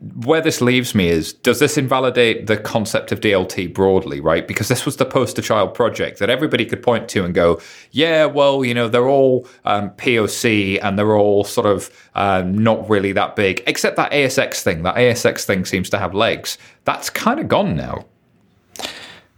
[0.00, 4.46] where this leaves me is does this invalidate the concept of DLT broadly, right?
[4.46, 7.60] Because this was the poster child project that everybody could point to and go,
[7.92, 12.88] yeah, well, you know, they're all um, POC and they're all sort of uh, not
[12.90, 14.82] really that big, except that ASX thing.
[14.82, 16.58] That ASX thing seems to have legs.
[16.84, 18.04] That's kind of gone now.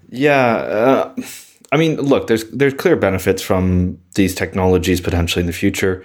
[0.08, 0.56] Yeah.
[0.56, 1.14] Uh,
[1.70, 6.04] I mean, look, there's there's clear benefits from these technologies potentially in the future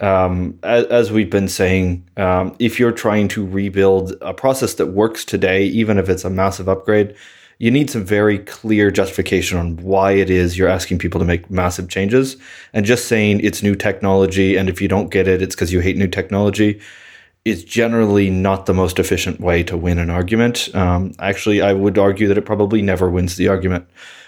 [0.00, 4.86] um, as, as, we've been saying, um, if you're trying to rebuild a process that
[4.86, 7.14] works today, even if it's a massive upgrade,
[7.58, 11.48] you need some very clear justification on why it is you're asking people to make
[11.50, 12.36] massive changes.
[12.72, 15.80] And just saying it's new technology, and if you don't get it, it's because you
[15.80, 16.80] hate new technology,
[17.44, 20.74] is generally not the most efficient way to win an argument.
[20.74, 23.86] Um, actually, I would argue that it probably never wins the argument.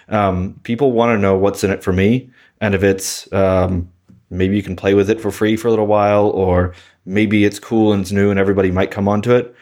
[0.09, 3.91] Um, people want to know what's in it for me, and if it's um,
[4.31, 7.59] maybe you can play with it for free for a little while, or maybe it's
[7.59, 9.55] cool and it's new and everybody might come onto it.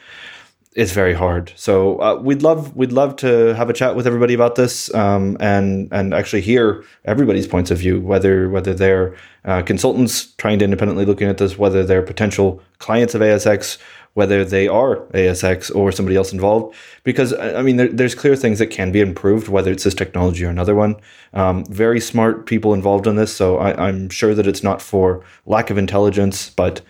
[0.74, 1.53] It's very hard.
[1.55, 5.37] So uh, we'd love we'd love to have a chat with everybody about this um,
[5.38, 10.64] and and actually hear everybody's points of view, whether whether they're uh, consultants trying to
[10.64, 13.79] independently looking at this, whether they're potential clients of ASX,
[14.14, 16.74] whether they are ASX or somebody else involved.
[17.03, 20.44] Because, I mean, there, there's clear things that can be improved, whether it's this technology
[20.44, 20.96] or another one.
[21.35, 23.35] Um, very smart people involved in this.
[23.35, 26.81] So I, am sure that it's not for lack of intelligence, but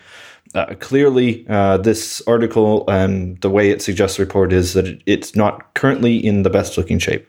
[0.53, 5.35] uh, clearly uh, this article and the way it suggests report is that it, it's
[5.35, 7.27] not currently in the best looking shape.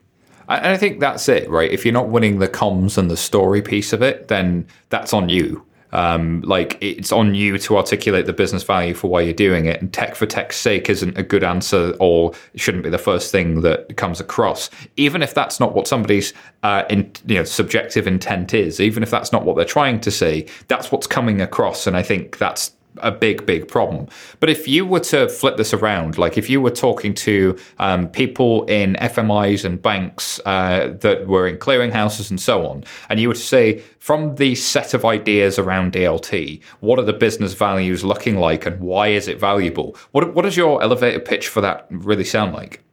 [0.49, 1.71] And I think that's it, right?
[1.71, 5.29] If you're not winning the comms and the story piece of it, then that's on
[5.29, 5.67] you.
[5.97, 9.81] Um, like it's on you to articulate the business value for why you're doing it.
[9.81, 13.63] And tech for tech's sake isn't a good answer, or shouldn't be the first thing
[13.63, 14.69] that comes across.
[14.99, 19.11] Even if that's not what somebody's uh, in, you know subjective intent is, even if
[19.11, 21.87] that's not what they're trying to say, that's what's coming across.
[21.87, 24.09] And I think that's a big, big problem.
[24.41, 28.09] But if you were to flip this around, like if you were talking to um,
[28.09, 33.29] people in FMIs and banks uh, that were in clearinghouses and so on, and you
[33.29, 38.05] were to say, from the set of ideas around DLT, what are the business values
[38.05, 39.97] looking like and why is it valuable?
[40.13, 42.86] What, what does your elevator pitch for that really sound like?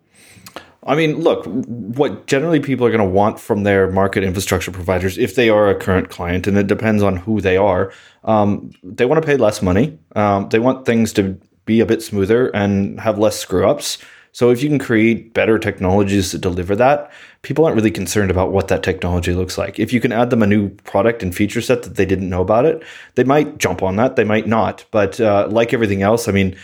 [0.85, 5.17] I mean, look, what generally people are going to want from their market infrastructure providers,
[5.17, 7.91] if they are a current client, and it depends on who they are,
[8.25, 9.97] um, they want to pay less money.
[10.15, 13.97] Um, they want things to be a bit smoother and have less screw ups.
[14.33, 17.11] So if you can create better technologies to deliver that,
[17.43, 19.79] people aren't really concerned about what that technology looks like.
[19.79, 22.41] If you can add them a new product and feature set that they didn't know
[22.41, 24.15] about it, they might jump on that.
[24.15, 24.85] They might not.
[24.89, 26.55] But uh, like everything else, I mean,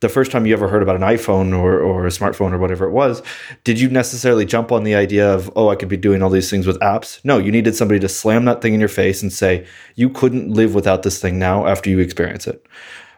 [0.00, 2.86] the first time you ever heard about an iPhone or, or a smartphone or whatever
[2.86, 3.20] it was,
[3.64, 6.48] did you necessarily jump on the idea of, oh, I could be doing all these
[6.48, 7.20] things with apps?
[7.24, 10.50] No, you needed somebody to slam that thing in your face and say, you couldn't
[10.50, 12.64] live without this thing now after you experience it.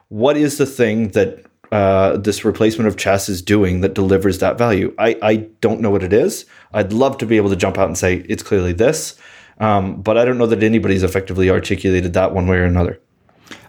[0.08, 4.56] What is the thing that uh, this replacement of chess is doing that delivers that
[4.56, 4.94] value?
[4.98, 6.46] I, I don't know what it is.
[6.72, 9.18] I'd love to be able to jump out and say, it's clearly this.
[9.58, 12.98] Um, but I don't know that anybody's effectively articulated that one way or another.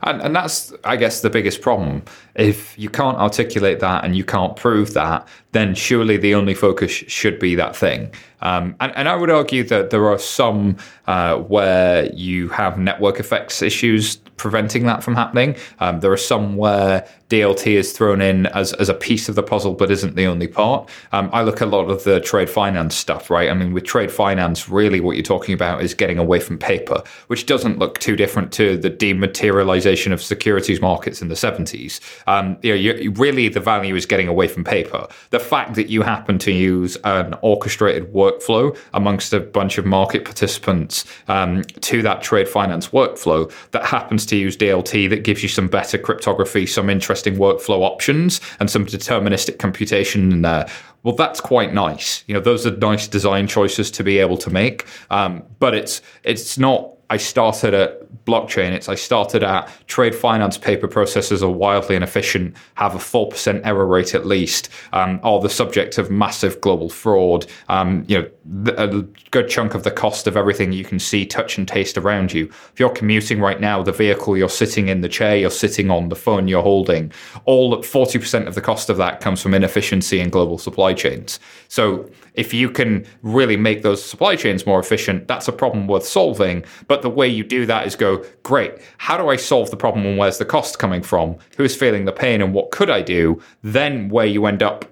[0.03, 2.03] And, and that's, I guess, the biggest problem.
[2.35, 6.91] If you can't articulate that and you can't prove that, then surely the only focus
[6.91, 8.11] should be that thing.
[8.41, 13.19] Um, and, and, I would argue that there are some uh, where you have network
[13.19, 15.55] effects issues preventing that from happening.
[15.79, 19.43] Um, there are some where DLT is thrown in as, as a piece of the
[19.43, 20.89] puzzle, but isn't the only part.
[21.11, 23.51] Um, I look at a lot of the trade finance stuff, right?
[23.51, 27.03] I mean, with trade finance, really what you're talking about is getting away from paper,
[27.27, 31.99] which doesn't look too different to the dematerialization of securities markets in the 70s.
[32.27, 35.07] Um, you know, really, the value is getting away from paper.
[35.31, 40.25] The fact that you happen to use an orchestrated workflow amongst a bunch of market
[40.25, 45.49] participants um, to that trade finance workflow that happens to use DLT that gives you
[45.49, 50.67] some better cryptography, some interesting workflow options, and some deterministic computation in there
[51.03, 52.23] well, that's quite nice.
[52.27, 54.85] You know, those are nice design choices to be able to make.
[55.09, 58.71] Um, but it's it's not I started at blockchain.
[58.71, 63.65] It's I started at trade finance paper processes are wildly inefficient, have a four percent
[63.65, 67.45] error rate at least, um, are the subject of massive global fraud.
[67.69, 71.57] Um, you know, a good chunk of the cost of everything you can see, touch,
[71.57, 72.45] and taste around you.
[72.45, 76.09] If you're commuting right now, the vehicle you're sitting in, the chair you're sitting on,
[76.09, 77.11] the phone you're holding,
[77.45, 81.39] all forty percent of the cost of that comes from inefficiency in global supply chains.
[81.67, 86.05] So if you can really make those supply chains more efficient, that's a problem worth
[86.05, 86.63] solving.
[86.87, 90.05] But the way you do that is go, great, how do I solve the problem
[90.05, 91.37] and where's the cost coming from?
[91.57, 93.41] Who's feeling the pain and what could I do?
[93.61, 94.85] Then where you end up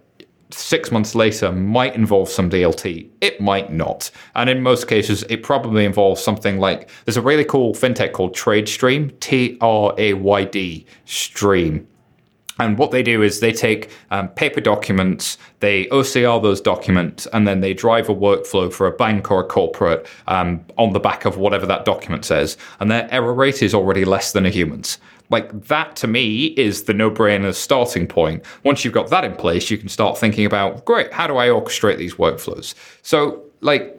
[0.52, 3.10] six months later might involve some DLT.
[3.22, 4.10] It might not.
[4.36, 8.36] And in most cases, it probably involves something like there's a really cool fintech called
[8.36, 11.88] Traydstream, T R A Y D Stream.
[12.60, 17.48] And what they do is they take um, paper documents, they OCR those documents, and
[17.48, 21.26] then they drive a workflow for a bank or a corporate um, on the back
[21.26, 22.58] of whatever that document says.
[22.80, 24.98] And their error rate is already less than a human's.
[25.30, 28.44] Like that to me is the no brainer starting point.
[28.64, 31.48] Once you've got that in place, you can start thinking about great, how do I
[31.48, 32.74] orchestrate these workflows?
[33.04, 33.99] So, like,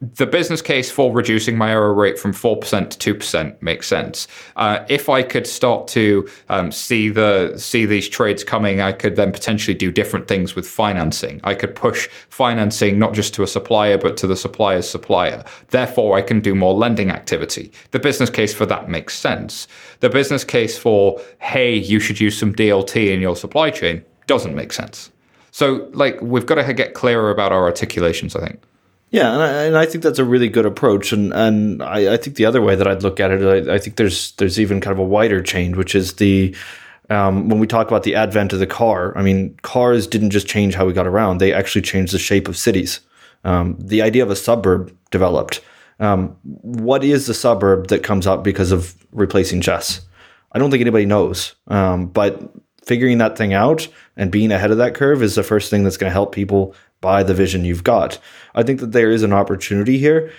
[0.00, 4.26] the business case for reducing my error rate from 4% to 2% makes sense.
[4.56, 9.16] Uh, if I could start to um, see the see these trades coming, I could
[9.16, 11.40] then potentially do different things with financing.
[11.44, 15.44] I could push financing not just to a supplier, but to the supplier's supplier.
[15.68, 17.70] Therefore, I can do more lending activity.
[17.90, 19.68] The business case for that makes sense.
[20.00, 24.54] The business case for, hey, you should use some DLT in your supply chain doesn't
[24.54, 25.10] make sense.
[25.50, 28.62] So, like, we've got to get clearer about our articulations, I think.
[29.10, 32.16] Yeah, and I, and I, think that's a really good approach, and and I, I,
[32.16, 34.80] think the other way that I'd look at it, I, I, think there's there's even
[34.80, 36.54] kind of a wider change, which is the
[37.08, 39.16] um, when we talk about the advent of the car.
[39.18, 42.46] I mean, cars didn't just change how we got around; they actually changed the shape
[42.46, 43.00] of cities.
[43.42, 45.60] Um, the idea of a suburb developed.
[45.98, 50.02] Um, what is the suburb that comes up because of replacing CHESS?
[50.52, 52.52] I don't think anybody knows, um, but
[52.84, 55.96] figuring that thing out and being ahead of that curve is the first thing that's
[55.96, 58.18] going to help people buy the vision you've got.
[58.54, 60.32] I think that there is an opportunity here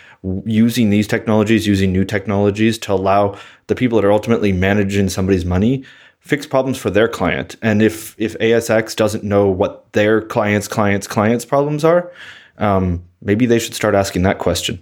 [0.46, 5.46] using these technologies, using new technologies to allow the people that are ultimately managing somebody's
[5.46, 5.84] money
[6.22, 7.58] fix problems for their client.
[7.62, 12.12] And if if ASX doesn't know what their clients' clients' clients' problems are,
[12.58, 14.82] um, maybe they should start asking that question.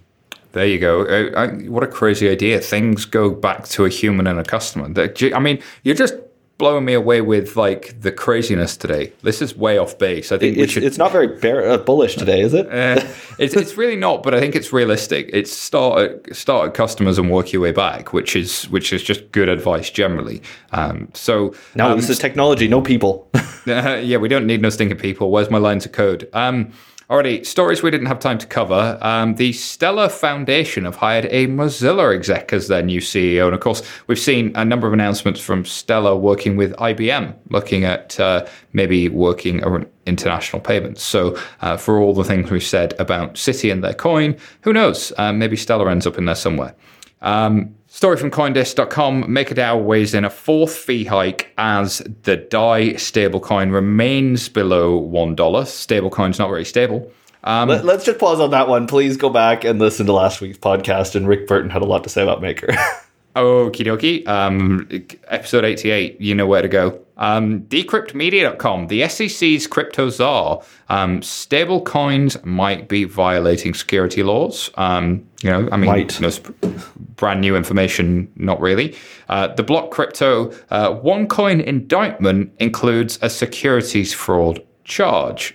[0.52, 1.04] There you go.
[1.04, 2.60] Uh, I, what a crazy idea.
[2.60, 4.86] Things go back to a human and a customer.
[5.34, 6.14] I mean, you're just
[6.60, 9.12] blowing me away with like the craziness today.
[9.22, 10.30] This is way off base.
[10.30, 12.66] I think it's, should, it's not very bear, uh, bullish today, is it?
[12.66, 13.02] uh,
[13.38, 15.30] it's, it's really not, but I think it's realistic.
[15.32, 19.02] It's start at, start at customers and work your way back, which is which is
[19.02, 20.42] just good advice generally.
[20.72, 23.28] Um, so now um, this is technology, no people.
[23.34, 23.40] uh,
[24.02, 25.30] yeah, we don't need no stinking people.
[25.30, 26.28] Where's my lines of code?
[26.34, 26.72] Um,
[27.10, 28.96] Alrighty, stories we didn't have time to cover.
[29.00, 33.46] Um, the Stellar Foundation have hired a Mozilla exec as their new CEO.
[33.46, 37.82] And of course, we've seen a number of announcements from Stellar working with IBM, looking
[37.82, 41.02] at uh, maybe working on international payments.
[41.02, 45.12] So, uh, for all the things we've said about Citi and their coin, who knows?
[45.18, 46.76] Uh, maybe Stellar ends up in there somewhere.
[47.22, 53.72] Um, Story from Coindesk.com MakerDAO weighs in a fourth fee hike as the DAI stablecoin
[53.72, 55.34] remains below $1.
[55.34, 57.10] Stablecoin's not very stable.
[57.42, 58.86] Um, Let, us just pause on that one.
[58.86, 62.04] Please go back and listen to last week's podcast, and Rick Burton had a lot
[62.04, 62.68] to say about Maker.
[63.36, 64.26] Okie dokie.
[64.26, 64.88] Um,
[65.28, 67.00] episode 88, you know where to go.
[67.16, 70.62] Um, decryptmedia.com, the SEC's crypto czar.
[70.88, 74.70] Um, stable coins might be violating security laws.
[74.76, 76.18] Um, you know, I mean, Might.
[76.18, 76.74] you know,
[77.16, 78.96] brand new information, not really.
[79.28, 85.54] Uh, the block crypto uh, OneCoin indictment includes a securities fraud charge.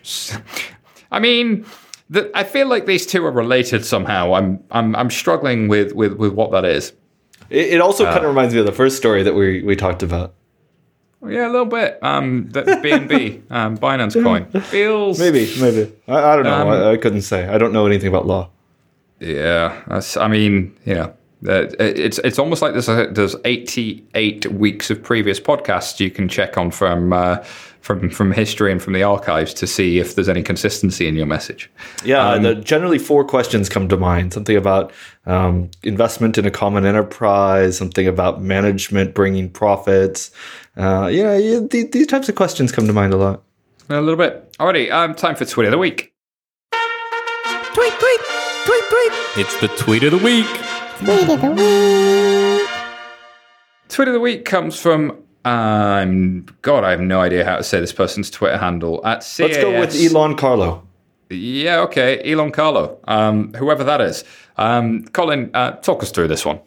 [1.11, 1.65] I mean,
[2.09, 4.33] the, I feel like these two are related somehow.
[4.33, 6.93] I'm I'm I'm struggling with with, with what that is.
[7.49, 10.03] It, it also kind of reminds me of the first story that we we talked
[10.03, 10.33] about.
[11.27, 11.97] Yeah, a little bit.
[12.03, 15.91] Um, that BNB, um, Binance coin feels Maybe, maybe.
[16.07, 16.61] I, I don't know.
[16.61, 17.47] Um, I, I couldn't say.
[17.47, 18.49] I don't know anything about law.
[19.19, 21.13] Yeah, that's, I mean, you know,
[21.47, 26.27] uh, it's it's almost like there's a, there's 88 weeks of previous podcasts you can
[26.27, 27.43] check on from uh,
[27.85, 31.27] from from history and from the archives to see if there's any consistency in your
[31.27, 31.69] message.
[32.03, 34.33] Yeah, the, generally four questions come to mind.
[34.33, 34.91] Something about
[35.27, 37.77] um, investment in a common enterprise.
[37.77, 40.31] Something about management bringing profits.
[40.75, 43.43] Uh, yeah, yeah these, these types of questions come to mind a lot.
[43.87, 44.51] A little bit.
[44.53, 46.11] Alrighty, um, time for tweet of the week.
[46.71, 48.21] Tweet, tweet,
[48.65, 49.13] tweet, tweet.
[49.37, 50.47] It's the tweet of the week.
[50.97, 52.67] Tweet of the week.
[53.89, 57.79] Tweet of the week comes from um, God, I have no idea how to say
[57.79, 59.39] this person's Twitter handle at CAS.
[59.39, 60.85] Let's go with Elon Carlo.
[61.29, 64.23] Yeah, okay, Elon Carlo, um, whoever that is.
[64.57, 66.59] Um, Colin, uh, talk us through this one.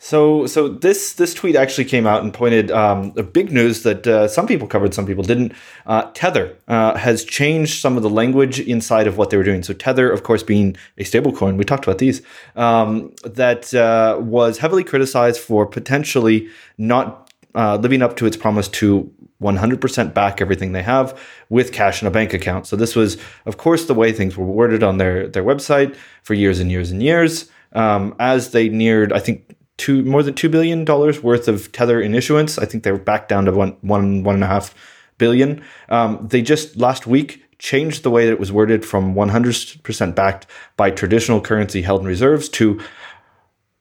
[0.00, 4.06] So, so this this tweet actually came out and pointed um, a big news that
[4.06, 5.52] uh, some people covered, some people didn't.
[5.86, 9.64] Uh, Tether uh, has changed some of the language inside of what they were doing.
[9.64, 12.22] So, Tether, of course, being a stablecoin, we talked about these,
[12.54, 16.48] um, that uh, was heavily criticized for potentially
[16.78, 21.18] not uh, living up to its promise to 100% back everything they have
[21.48, 22.66] with cash in a bank account.
[22.66, 26.34] So, this was, of course, the way things were worded on their their website for
[26.34, 27.50] years and years and years.
[27.72, 32.00] Um, as they neared, I think two more than two billion dollars worth of tether
[32.00, 32.58] in issuance.
[32.58, 34.74] I think they were back down to one one one and a half
[35.18, 35.62] billion.
[35.88, 40.46] Um, they just last week changed the way that it was worded from 100% backed
[40.76, 42.80] by traditional currency held in reserves to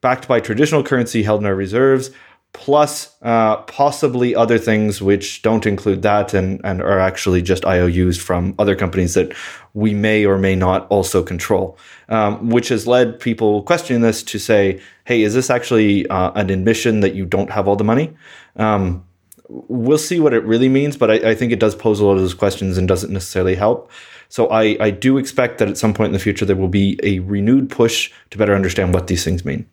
[0.01, 2.09] backed by traditional currency held in our reserves
[2.53, 8.17] plus uh, possibly other things which don't include that and, and are actually just IOUs
[8.17, 9.31] from other companies that
[9.73, 11.77] we may or may not also control,
[12.09, 16.49] um, which has led people questioning this to say, hey, is this actually uh, an
[16.49, 18.15] admission that you don't have all the money?
[18.55, 19.05] Um,
[19.47, 22.13] we'll see what it really means, but I, I, think it does pose a lot
[22.13, 23.91] of those questions and doesn't necessarily help.
[24.29, 26.99] So I, I do expect that at some point in the future there will be
[27.03, 29.69] a renewed push to better understand what these things mean.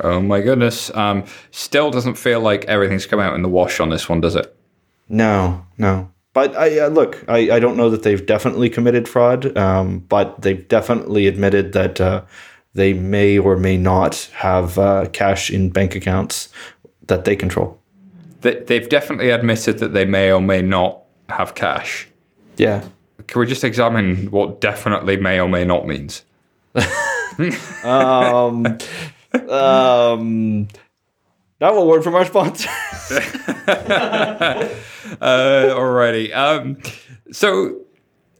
[0.00, 0.94] Oh my goodness.
[0.94, 4.36] Um, still doesn't feel like everything's come out in the wash on this one, does
[4.36, 4.54] it?
[5.08, 6.10] No, no.
[6.34, 10.40] But I uh, look, I, I don't know that they've definitely committed fraud, um, but
[10.42, 12.22] they've definitely admitted that uh,
[12.74, 16.48] they may or may not have uh, cash in bank accounts
[17.06, 17.80] that they control.
[18.42, 22.06] They, they've definitely admitted that they may or may not have cash.
[22.56, 22.86] Yeah.
[23.26, 26.24] Can we just examine what definitely may or may not means?
[27.84, 28.78] um,
[29.34, 30.68] um,
[31.60, 32.68] now a word from our sponsor.
[33.68, 34.68] uh,
[35.20, 36.34] alrighty.
[36.34, 36.78] Um,
[37.32, 37.87] so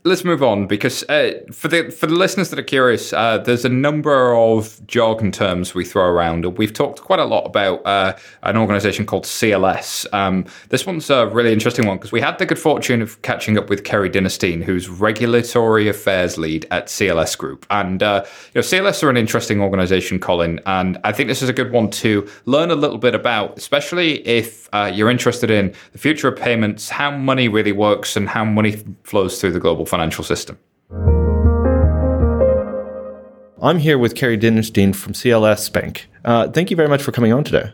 [0.04, 3.64] let's move on because uh, for the for the listeners that are curious, uh, there's
[3.64, 6.44] a number of jargon terms we throw around.
[6.56, 10.06] We've talked quite a lot about uh, an organization called CLS.
[10.12, 13.58] Um, this one's a really interesting one because we had the good fortune of catching
[13.58, 18.24] up with Kerry Denerstein, who's regulatory affairs lead at CLS Group, and uh,
[18.54, 21.72] you know CLS are an interesting organization, Colin, and I think this is a good
[21.72, 26.28] one to learn a little bit about, especially if uh, you're interested in the future
[26.28, 30.58] of payments, how money really works, and how money flows through the global financial system.
[33.60, 36.08] I'm here with Kerry Denerstein from CLS Bank.
[36.24, 37.72] Uh, thank you very much for coming on today.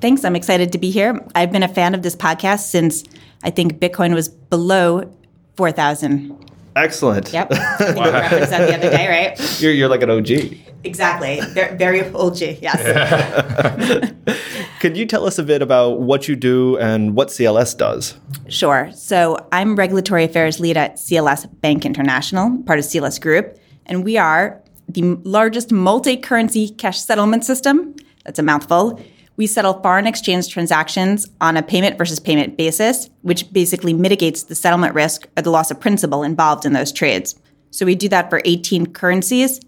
[0.00, 0.24] Thanks.
[0.24, 1.24] I'm excited to be here.
[1.34, 3.04] I've been a fan of this podcast since
[3.44, 5.12] I think Bitcoin was below
[5.56, 6.50] 4,000.
[6.74, 7.32] Excellent.
[7.32, 7.48] Yep.
[7.52, 9.60] I think we referenced that the other day, right?
[9.60, 10.71] You're, you're like an OG.
[10.84, 11.40] Exactly.
[11.76, 14.12] Very, OG, yes.
[14.80, 18.14] Could you tell us a bit about what you do and what CLS does?
[18.48, 18.90] Sure.
[18.92, 24.16] So I'm regulatory affairs lead at CLS Bank International, part of CLS Group, and we
[24.16, 27.94] are the largest multi-currency cash settlement system.
[28.24, 29.00] That's a mouthful.
[29.36, 34.54] We settle foreign exchange transactions on a payment versus payment basis, which basically mitigates the
[34.54, 37.34] settlement risk or the loss of principal involved in those trades.
[37.70, 39.60] So we do that for 18 currencies,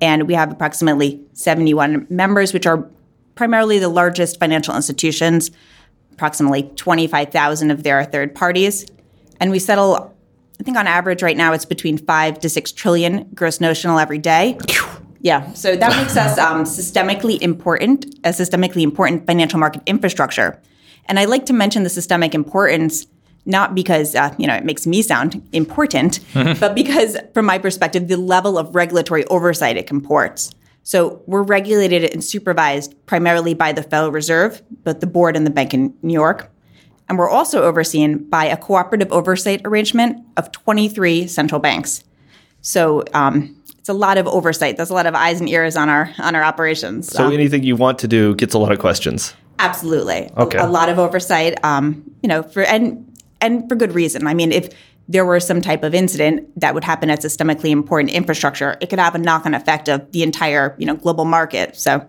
[0.00, 2.88] and we have approximately 71 members, which are
[3.34, 5.50] primarily the largest financial institutions.
[6.12, 8.86] Approximately 25,000 of their third parties.
[9.38, 10.16] And we settle,
[10.58, 14.18] I think on average right now it's between five to six trillion gross notional every
[14.18, 14.58] day.
[15.20, 20.62] Yeah, so that makes us um, systemically important, a systemically important financial market infrastructure.
[21.06, 23.06] And I like to mention the systemic importance
[23.46, 28.08] not because uh, you know it makes me sound important, but because from my perspective,
[28.08, 30.52] the level of regulatory oversight it comports.
[30.82, 35.50] So we're regulated and supervised primarily by the Federal Reserve, both the board and the
[35.50, 36.48] Bank in New York.
[37.08, 42.04] And we're also overseen by a cooperative oversight arrangement of 23 central banks.
[42.60, 44.76] So um, it's a lot of oversight.
[44.76, 47.08] There's a lot of eyes and ears on our on our operations.
[47.08, 49.34] So Um, anything you want to do gets a lot of questions.
[49.58, 50.30] Absolutely.
[50.36, 50.58] Okay.
[50.58, 51.64] A, a lot of oversight.
[51.64, 53.06] Um, you know, for and
[53.40, 54.26] and for good reason.
[54.26, 54.74] I mean, if
[55.08, 58.98] there were some type of incident that would happen at systemically important infrastructure, it could
[58.98, 61.76] have a knock-on effect of the entire, you know, global market.
[61.76, 62.06] So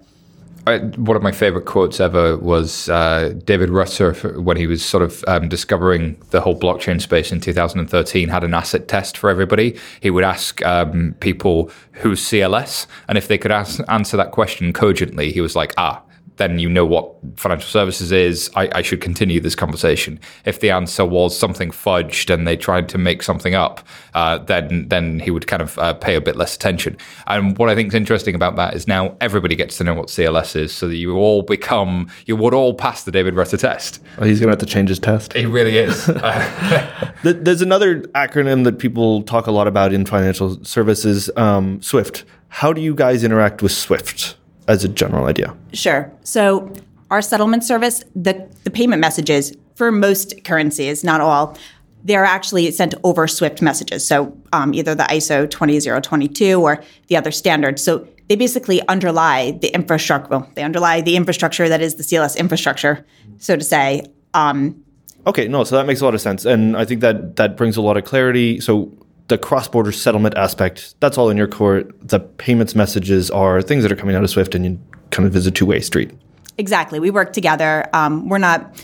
[0.75, 5.23] one of my favorite quotes ever was uh, David Rutter when he was sort of
[5.27, 9.77] um, discovering the whole blockchain space in 2013 had an asset test for everybody.
[10.01, 14.73] He would ask um, people who's CLS, and if they could ask, answer that question
[14.73, 16.01] cogently, he was like, ah.
[16.37, 18.49] Then you know what financial services is.
[18.55, 20.19] I, I should continue this conversation.
[20.45, 24.87] If the answer was something fudged and they tried to make something up, uh, then
[24.87, 26.97] then he would kind of uh, pay a bit less attention.
[27.27, 30.07] And what I think is interesting about that is now everybody gets to know what
[30.07, 34.01] CLS is, so that you all become you would all pass the David Rutter test.
[34.17, 35.33] Oh, he's going to have to change his test.
[35.33, 36.05] He really is.
[37.23, 42.23] There's another acronym that people talk a lot about in financial services, um, SWIFT.
[42.49, 44.35] How do you guys interact with SWIFT
[44.67, 45.55] as a general idea?
[45.73, 46.11] Sure.
[46.23, 46.71] So
[47.09, 51.57] our settlement service, the, the payment messages for most currencies, not all,
[52.03, 54.05] they're actually sent over SWIFT messages.
[54.05, 57.83] So um, either the ISO 20022 or the other standards.
[57.83, 60.29] So they basically underlie the infrastructure.
[60.29, 63.05] Well, they underlie the infrastructure that is the CLS infrastructure,
[63.37, 64.05] so to say.
[64.33, 64.83] Um,
[65.25, 67.75] Okay, no, so that makes a lot of sense, and I think that that brings
[67.75, 68.61] a lot of clarity.
[68.61, 68.89] So
[69.27, 71.91] the cross-border settlement aspect, that's all in your court.
[72.07, 74.79] The payments messages are things that are coming out of SWIFT, and you
[75.11, 76.11] kind of is a two-way street.
[76.57, 76.99] Exactly.
[76.99, 77.89] We work together.
[77.93, 78.83] Um, we're not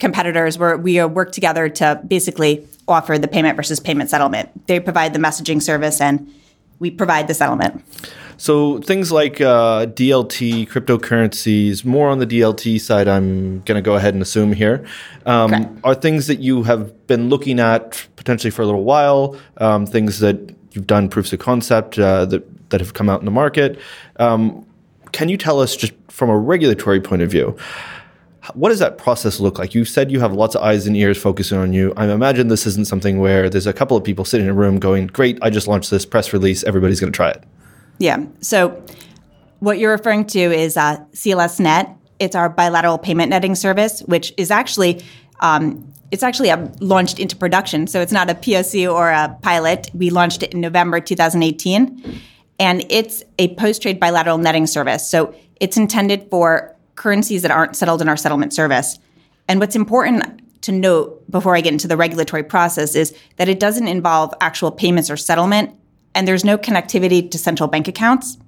[0.00, 0.58] competitors.
[0.58, 4.66] We're, we uh, work together to basically offer the payment versus payment settlement.
[4.66, 6.32] They provide the messaging service, and
[6.78, 7.84] we provide the settlement.
[8.42, 13.94] So things like uh, DLT, cryptocurrencies, more on the DLT side, I'm going to go
[13.94, 14.84] ahead and assume here,
[15.26, 15.78] um, Correct.
[15.84, 20.18] are things that you have been looking at potentially for a little while, um, things
[20.18, 23.78] that you've done proofs of concept uh, that, that have come out in the market.
[24.16, 24.66] Um,
[25.12, 27.56] can you tell us just from a regulatory point of view,
[28.54, 29.72] what does that process look like?
[29.72, 31.92] You said you have lots of eyes and ears focusing on you.
[31.96, 34.80] I imagine this isn't something where there's a couple of people sitting in a room
[34.80, 36.64] going, "Great, I just launched this press release.
[36.64, 37.44] Everybody's going to try it."
[38.02, 38.26] Yeah.
[38.40, 38.84] So
[39.60, 41.96] what you're referring to is uh, CLSNet.
[42.18, 45.04] It's our bilateral payment netting service, which is actually
[45.38, 47.86] um, it's actually uh, launched into production.
[47.86, 49.88] So it's not a POC or a pilot.
[49.94, 52.20] We launched it in November 2018,
[52.58, 55.08] and it's a post-trade bilateral netting service.
[55.08, 58.98] So it's intended for currencies that aren't settled in our settlement service.
[59.46, 63.60] And what's important to note before I get into the regulatory process is that it
[63.60, 65.72] doesn't involve actual payments or settlement,
[66.14, 68.38] and there's no connectivity to central bank accounts.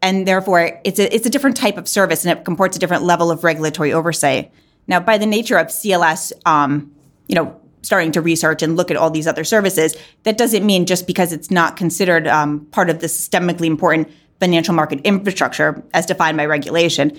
[0.00, 3.04] And therefore, it's a, it's a different type of service and it comports a different
[3.04, 4.52] level of regulatory oversight.
[4.88, 6.92] Now, by the nature of CLS, um,
[7.28, 10.86] you know, starting to research and look at all these other services, that doesn't mean
[10.86, 14.10] just because it's not considered um, part of the systemically important
[14.40, 17.16] financial market infrastructure as defined by regulation,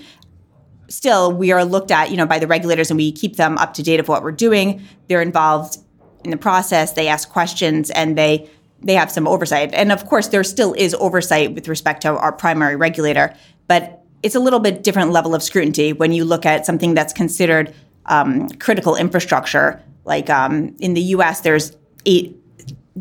[0.88, 3.74] still we are looked at you know by the regulators and we keep them up
[3.74, 5.78] to date of what we're doing they're involved
[6.24, 8.48] in the process they ask questions and they
[8.84, 12.32] they have some oversight and of course there still is oversight with respect to our
[12.32, 13.34] primary regulator
[13.66, 17.12] but it's a little bit different level of scrutiny when you look at something that's
[17.12, 17.74] considered
[18.06, 21.76] um, critical infrastructure like um, in the us there's
[22.06, 22.36] eight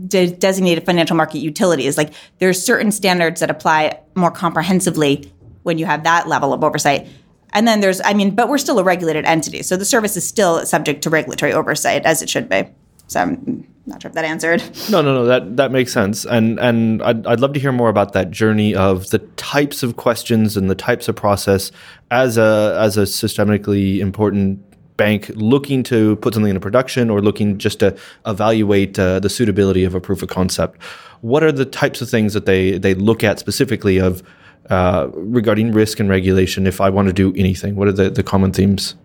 [0.08, 5.32] de- designated financial market utilities like there's certain standards that apply more comprehensively
[5.64, 7.08] when you have that level of oversight
[7.54, 9.62] and then there's, I mean, but we're still a regulated entity.
[9.62, 12.68] So the service is still subject to regulatory oversight as it should be.
[13.14, 14.64] So I'm not sure if that answered.
[14.90, 15.26] No, no, no.
[15.26, 18.74] That that makes sense, and and I'd, I'd love to hear more about that journey
[18.74, 21.72] of the types of questions and the types of process
[22.10, 24.60] as a as a systemically important
[24.98, 27.96] bank looking to put something into production or looking just to
[28.26, 30.82] evaluate uh, the suitability of a proof of concept.
[31.22, 34.24] What are the types of things that they they look at specifically of
[34.72, 36.66] uh, regarding risk and regulation?
[36.66, 38.96] If I want to do anything, what are the, the common themes?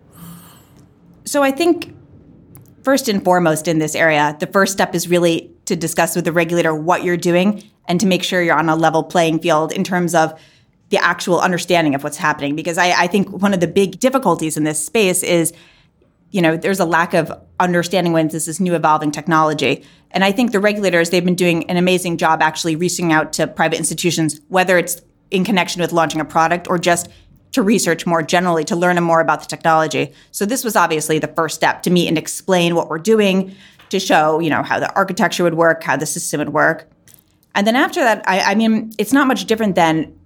[1.27, 1.95] So I think
[2.89, 6.33] first and foremost in this area, the first step is really to discuss with the
[6.33, 9.85] regulator what you're doing and to make sure you're on a level playing field in
[9.85, 10.41] terms of
[10.89, 12.57] the actual understanding of what's happening.
[12.57, 15.53] Because I, I think one of the big difficulties in this space is
[16.31, 17.31] you know, there's a lack of
[17.61, 19.85] understanding when this is new evolving technology.
[20.11, 23.47] And I think the regulators, they've been doing an amazing job actually reaching out to
[23.47, 27.11] private institutions, whether it's in connection with launching a product or just
[27.59, 30.13] to research more generally to learn more about the technology.
[30.31, 33.55] So this was obviously the first step to meet and explain what we're doing,
[33.91, 36.89] to show, you know, how the architecture would work, how the system would work.
[37.57, 40.17] And then after that, I, I mean, it's not much different than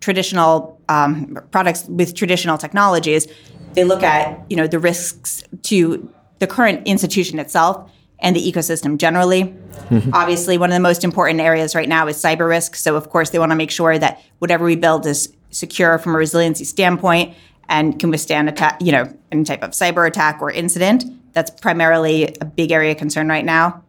[0.00, 3.28] traditional um, products with traditional technologies.
[3.74, 7.88] They look at, you know, the risks to the current institution itself
[8.18, 9.54] and the ecosystem generally.
[9.90, 10.10] Mm-hmm.
[10.12, 12.74] Obviously, one of the most important areas right now is cyber risk.
[12.74, 16.14] So, of course, they want to make sure that whatever we build is secure from
[16.14, 17.34] a resiliency standpoint
[17.68, 21.04] and can withstand attack, you know, any type of cyber attack or incident.
[21.32, 23.84] That's primarily a big area of concern right now.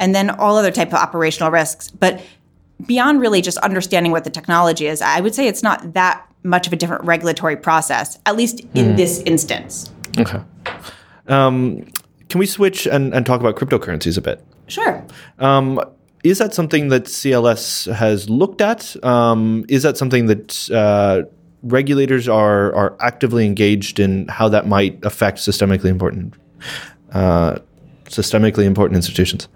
[0.00, 1.90] And then all other type of operational risks.
[1.90, 2.22] But
[2.86, 6.66] beyond really just understanding what the technology is, I would say it's not that much
[6.66, 8.96] of a different regulatory process, at least in mm.
[8.96, 9.92] this instance.
[10.18, 10.40] Okay.
[11.28, 11.86] Um,
[12.28, 14.44] can we switch and, and talk about cryptocurrencies a bit?
[14.66, 15.04] Sure.
[15.38, 15.80] Um,
[16.22, 19.02] is that something that CLS has looked at?
[19.04, 21.22] Um, is that something that uh,
[21.62, 24.28] regulators are are actively engaged in?
[24.28, 26.34] How that might affect systemically important
[27.12, 27.58] uh,
[28.04, 29.48] systemically important institutions?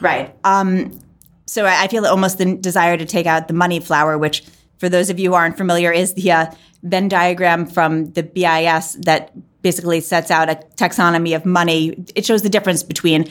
[0.00, 0.34] Right.
[0.44, 0.98] Um,
[1.46, 4.44] so I feel almost the desire to take out the money flower, which
[4.78, 6.46] for those of you who aren't familiar, is the uh,
[6.82, 12.04] Venn diagram from the BIS that basically sets out a taxonomy of money.
[12.14, 13.30] It shows the difference between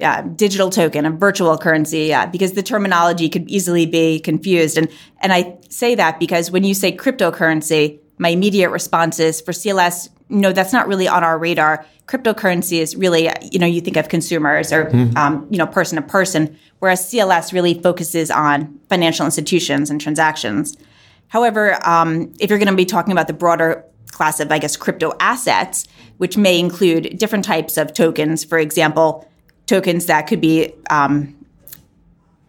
[0.00, 4.76] uh, digital token, a virtual currency, uh, because the terminology could easily be confused.
[4.76, 4.88] And
[5.20, 10.08] and I say that because when you say cryptocurrency, my immediate response is for CLS,
[10.28, 11.84] no, that's not really on our radar.
[12.06, 15.16] Cryptocurrency is really, you know, you think of consumers or, mm-hmm.
[15.16, 20.76] um, you know, person to person, whereas CLS really focuses on financial institutions and transactions.
[21.28, 24.76] However, um, if you're going to be talking about the broader class of, I guess,
[24.76, 25.86] crypto assets,
[26.18, 29.28] which may include different types of tokens, for example,
[29.66, 31.34] tokens that could be, um,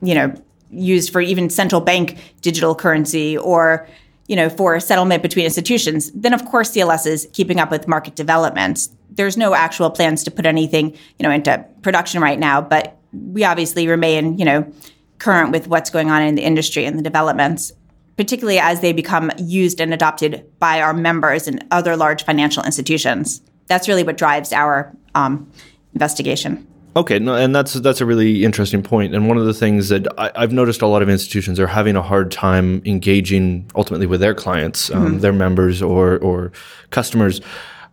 [0.02, 0.34] you know,
[0.72, 3.88] used for even central bank digital currency or,
[4.28, 8.16] you know, for settlement between institutions, then of course CLS is keeping up with market
[8.16, 8.90] developments.
[9.10, 13.44] There's no actual plans to put anything, you know, into production right now, but we
[13.44, 14.72] obviously remain, you know,
[15.20, 17.72] current with what's going on in the industry and the developments,
[18.18, 23.42] particularly as they become used and adopted by our members and other large financial institutions.
[23.68, 25.50] That's really what drives our um,
[25.94, 26.68] investigation.
[26.98, 29.14] Okay, no, and that's that's a really interesting point.
[29.14, 31.98] And one of the things that I, have noticed a lot of institutions are having
[31.98, 35.20] a hard time engaging ultimately with their clients, um, mm-hmm.
[35.20, 36.54] their members or or
[36.92, 37.42] customers.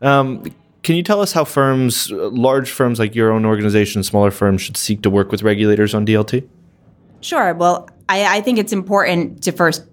[0.03, 0.45] Um,
[0.85, 4.77] can you tell us how firms, large firms like your own organization, smaller firms, should
[4.77, 6.49] seek to work with regulators on DLT?
[7.21, 7.55] Sure.
[7.55, 9.85] Well, I, I think it's important to first,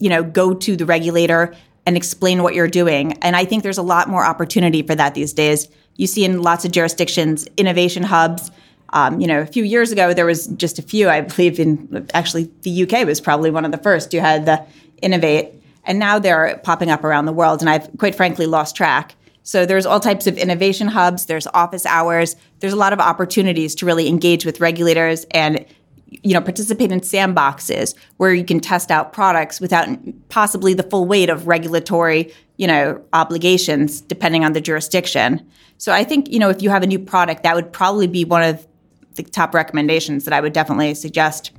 [0.00, 1.54] you know, go to the regulator
[1.84, 3.14] and explain what you're doing.
[3.22, 5.68] And I think there's a lot more opportunity for that these days
[5.98, 8.50] you see in lots of jurisdictions innovation hubs.
[8.90, 11.10] Um, you know, a few years ago, there was just a few.
[11.10, 14.64] I believe in actually the UK was probably one of the first You had the
[15.02, 15.52] innovate,
[15.84, 17.60] and now they're popping up around the world.
[17.60, 19.14] And I've quite frankly lost track.
[19.42, 21.26] So there's all types of innovation hubs.
[21.26, 22.36] There's office hours.
[22.60, 25.66] There's a lot of opportunities to really engage with regulators and
[26.10, 29.88] you know participate in sandboxes where you can test out products without
[30.30, 35.46] possibly the full weight of regulatory you know obligations depending on the jurisdiction
[35.78, 38.24] so I think, you know, if you have a new product, that would probably be
[38.24, 38.66] one of
[39.14, 41.52] the top recommendations that I would definitely suggest.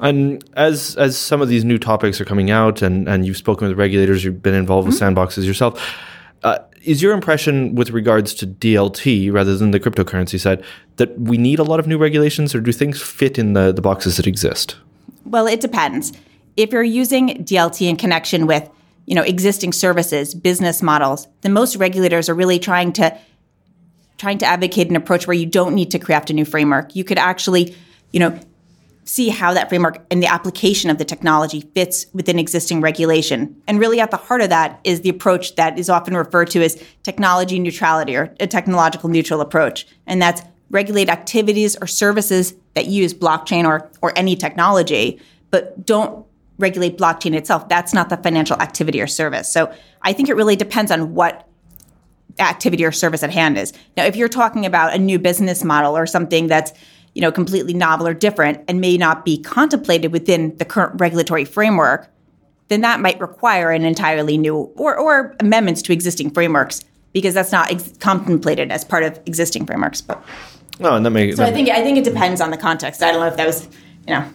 [0.00, 3.68] And as as some of these new topics are coming out, and and you've spoken
[3.68, 5.06] with regulators, you've been involved mm-hmm.
[5.06, 5.96] with sandboxes yourself.
[6.44, 10.62] Uh, is your impression with regards to DLT rather than the cryptocurrency side
[10.96, 13.82] that we need a lot of new regulations, or do things fit in the the
[13.82, 14.76] boxes that exist?
[15.24, 16.12] Well, it depends.
[16.56, 18.68] If you're using DLT in connection with
[19.08, 23.18] you know existing services, business models, then most regulators are really trying to
[24.18, 26.94] trying to advocate an approach where you don't need to craft a new framework.
[26.94, 27.74] You could actually,
[28.12, 28.38] you know,
[29.04, 33.56] see how that framework and the application of the technology fits within existing regulation.
[33.66, 36.62] And really at the heart of that is the approach that is often referred to
[36.62, 39.86] as technology neutrality or a technological neutral approach.
[40.06, 45.18] And that's regulate activities or services that use blockchain or, or any technology,
[45.50, 46.26] but don't
[46.58, 47.68] regulate blockchain itself.
[47.68, 49.50] That's not the financial activity or service.
[49.50, 51.48] So I think it really depends on what
[52.38, 53.72] activity or service at hand is.
[53.96, 56.72] Now, if you're talking about a new business model or something that's
[57.14, 61.44] you know completely novel or different and may not be contemplated within the current regulatory
[61.44, 62.08] framework,
[62.68, 67.50] then that might require an entirely new or, or amendments to existing frameworks because that's
[67.52, 70.00] not ex- contemplated as part of existing frameworks.
[70.00, 70.22] But
[70.80, 73.02] oh, and that may, so that I think I think it depends on the context.
[73.02, 73.66] I don't know if that was
[74.06, 74.28] you know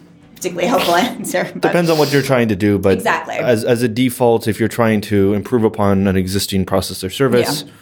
[0.44, 1.44] particularly helpful answer.
[1.44, 4.60] But Depends on what you're trying to do, but exactly as, as a default, if
[4.60, 7.72] you're trying to improve upon an existing process or service, yeah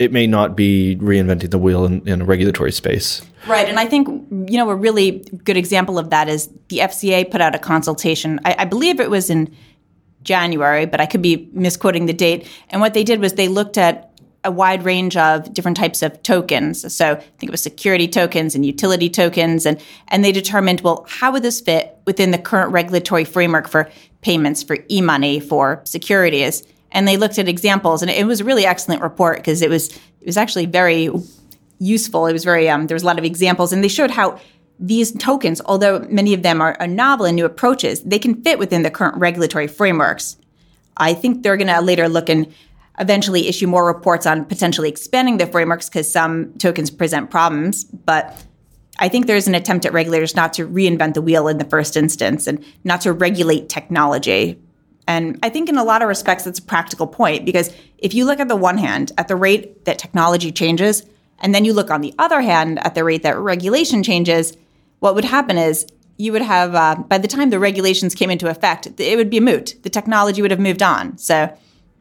[0.00, 3.20] it may not be reinventing the wheel in, in a regulatory space.
[3.46, 3.68] Right.
[3.68, 4.08] And I think,
[4.48, 8.40] you know, a really good example of that is the FCA put out a consultation.
[8.46, 9.54] I, I believe it was in
[10.22, 12.48] January, but I could be misquoting the date.
[12.70, 14.09] And what they did was they looked at
[14.42, 16.94] a wide range of different types of tokens.
[16.94, 19.66] So I think it was security tokens and utility tokens.
[19.66, 23.90] And, and they determined, well, how would this fit within the current regulatory framework for
[24.22, 26.62] payments, for e money, for securities?
[26.90, 28.00] And they looked at examples.
[28.02, 31.10] And it was a really excellent report because it was, it was actually very
[31.78, 32.26] useful.
[32.26, 33.72] It was very, um, there was a lot of examples.
[33.74, 34.40] And they showed how
[34.78, 38.58] these tokens, although many of them are, are novel and new approaches, they can fit
[38.58, 40.38] within the current regulatory frameworks.
[40.96, 42.52] I think they're going to later look and
[43.00, 47.84] eventually issue more reports on potentially expanding the frameworks because some tokens present problems.
[47.84, 48.44] But
[48.98, 51.96] I think there's an attempt at regulators not to reinvent the wheel in the first
[51.96, 54.60] instance and not to regulate technology.
[55.08, 58.26] And I think in a lot of respects, that's a practical point because if you
[58.26, 61.04] look at the one hand at the rate that technology changes,
[61.40, 64.54] and then you look on the other hand at the rate that regulation changes,
[64.98, 65.86] what would happen is
[66.18, 69.40] you would have, uh, by the time the regulations came into effect, it would be
[69.40, 69.74] moot.
[69.82, 71.16] The technology would have moved on.
[71.16, 71.56] So,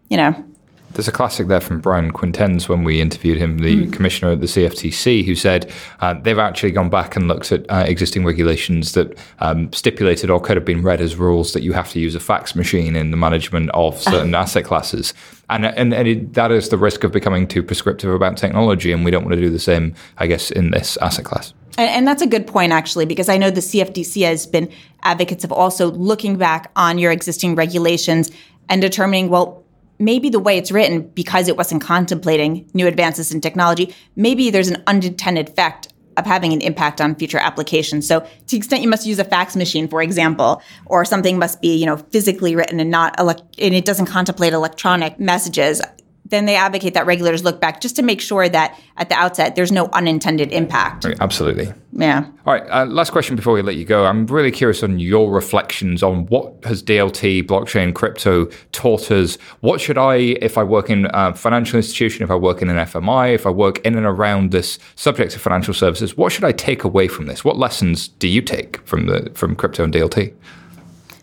[0.10, 0.46] you know,
[0.94, 3.94] there's a classic there from Brian Quintenz when we interviewed him, the mm.
[3.94, 5.72] commissioner at the CFTC, who said
[6.02, 10.40] uh, they've actually gone back and looked at uh, existing regulations that um, stipulated or
[10.40, 13.12] could have been read as rules that you have to use a fax machine in
[13.12, 15.14] the management of certain asset classes.
[15.50, 18.92] And, and, and it, that is the risk of becoming too prescriptive about technology.
[18.92, 21.54] And we don't want to do the same, I guess, in this asset class.
[21.78, 24.72] And, and that's a good point, actually, because I know the CFTC has been
[25.04, 28.32] advocates of also looking back on your existing regulations
[28.68, 29.64] and determining, well,
[30.00, 34.70] maybe the way it's written, because it wasn't contemplating new advances in technology, maybe there's
[34.70, 38.08] an unintended effect of having an impact on future applications.
[38.08, 41.62] So to the extent you must use a fax machine, for example, or something must
[41.62, 45.82] be, you know, physically written and not elect- and it doesn't contemplate electronic messages,
[46.30, 49.56] then they advocate that regulators look back just to make sure that at the outset
[49.56, 51.06] there's no unintended impact.
[51.06, 51.74] Right, absolutely.
[51.92, 52.26] Yeah.
[52.46, 52.64] All right.
[52.70, 54.06] Uh, last question before we let you go.
[54.06, 59.38] I'm really curious on your reflections on what has DLT, blockchain, crypto taught us.
[59.62, 62.78] What should I, if I work in a financial institution, if I work in an
[62.78, 66.52] FMI, if I work in and around this subject of financial services, what should I
[66.52, 67.44] take away from this?
[67.44, 70.34] What lessons do you take from the from crypto and DLT?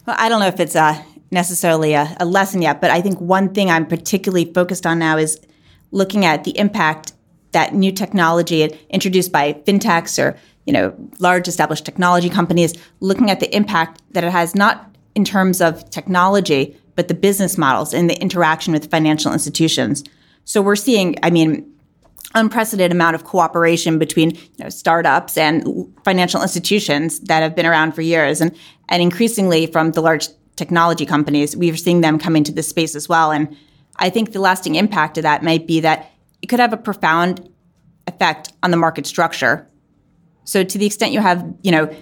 [0.07, 3.21] Well, I don't know if it's a necessarily a, a lesson yet, but I think
[3.21, 5.41] one thing I'm particularly focused on now is
[5.91, 7.13] looking at the impact
[7.53, 13.41] that new technology introduced by fintechs or you know large established technology companies, looking at
[13.41, 18.11] the impact that it has not in terms of technology, but the business models and
[18.11, 20.05] the interaction with financial institutions.
[20.45, 21.73] So we're seeing, I mean,
[22.35, 25.67] unprecedented amount of cooperation between you know, startups and
[26.05, 28.55] financial institutions that have been around for years, and
[28.89, 33.09] and increasingly from the large technology companies, we're seeing them come into this space as
[33.09, 33.31] well.
[33.31, 33.57] And
[33.97, 36.11] I think the lasting impact of that might be that
[36.43, 37.49] it could have a profound
[38.07, 39.69] effect on the market structure.
[40.45, 41.95] So to the extent you have, you know,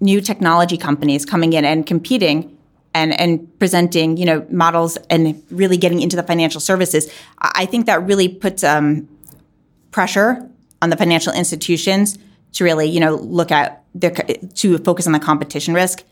[0.00, 2.56] new technology companies coming in and competing
[2.94, 7.86] and, and presenting, you know, models and really getting into the financial services, I think
[7.86, 9.08] that really puts um,
[9.90, 10.48] pressure
[10.82, 12.18] on the financial institutions
[12.52, 16.04] to really, you know, look at their, to focus on the competition risk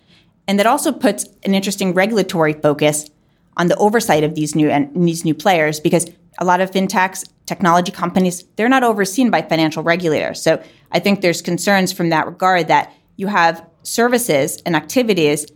[0.46, 3.10] and that also puts an interesting regulatory focus
[3.56, 7.28] on the oversight of these new and these new players because a lot of fintechs,
[7.46, 10.42] technology companies, they're not overseen by financial regulators.
[10.42, 15.46] So I think there's concerns from that regard that you have services and activities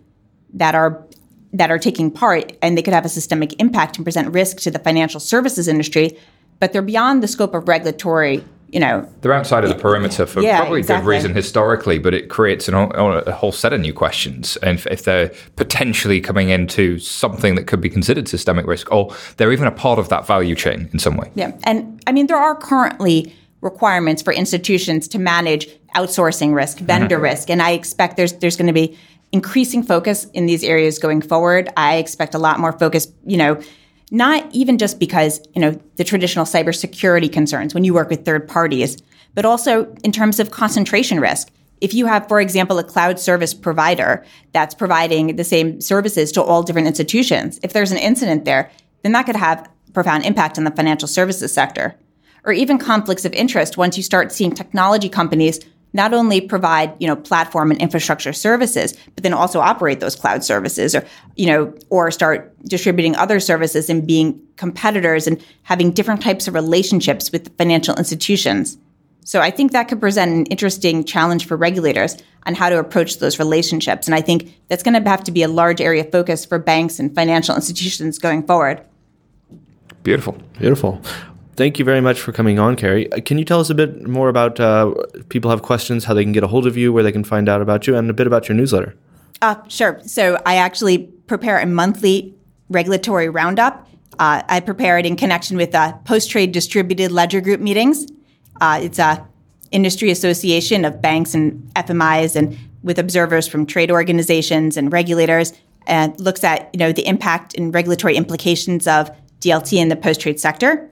[0.54, 1.04] that are
[1.52, 4.70] that are taking part and they could have a systemic impact and present risk to
[4.70, 6.16] the financial services industry,
[6.60, 10.40] but they're beyond the scope of regulatory you know they're outside of the perimeter for
[10.40, 11.04] yeah, probably exactly.
[11.04, 14.86] good reason historically but it creates an, a whole set of new questions and if,
[14.88, 19.66] if, they're potentially coming into something that could be considered systemic risk or they're even
[19.66, 22.54] a part of that value chain in some way yeah and i mean there are
[22.54, 27.24] currently requirements for institutions to manage outsourcing risk vendor mm-hmm.
[27.24, 28.96] risk and i expect there's there's going to be
[29.32, 33.60] increasing focus in these areas going forward i expect a lot more focus you know
[34.10, 38.48] not even just because, you know, the traditional cybersecurity concerns when you work with third
[38.48, 38.96] parties,
[39.34, 41.50] but also in terms of concentration risk.
[41.80, 46.42] If you have, for example, a cloud service provider that's providing the same services to
[46.42, 48.70] all different institutions, if there's an incident there,
[49.02, 51.94] then that could have profound impact on the financial services sector.
[52.44, 55.60] Or even conflicts of interest once you start seeing technology companies
[55.92, 60.44] not only provide you know platform and infrastructure services but then also operate those cloud
[60.44, 61.04] services or
[61.36, 66.54] you know or start distributing other services and being competitors and having different types of
[66.54, 68.76] relationships with financial institutions.
[69.24, 72.16] So i think that could present an interesting challenge for regulators
[72.46, 74.06] on how to approach those relationships.
[74.06, 76.58] And i think that's going to have to be a large area of focus for
[76.58, 78.82] banks and financial institutions going forward.
[80.02, 80.38] Beautiful.
[80.58, 81.02] Beautiful
[81.58, 83.12] thank you very much for coming on, Carrie.
[83.12, 84.94] Uh, Can you tell us a bit more about uh,
[85.28, 87.48] people have questions, how they can get a hold of you, where they can find
[87.48, 88.94] out about you, and a bit about your newsletter?
[89.42, 90.00] Uh, sure.
[90.06, 92.34] So I actually prepare a monthly
[92.70, 93.86] regulatory roundup.
[94.18, 98.06] Uh, I prepare it in connection with uh, post-trade distributed ledger group meetings.
[98.60, 99.26] Uh, it's a
[99.70, 105.52] industry association of banks and FMIs and with observers from trade organizations and regulators
[105.86, 110.40] and looks at you know the impact and regulatory implications of DLT in the post-trade
[110.40, 110.88] sector.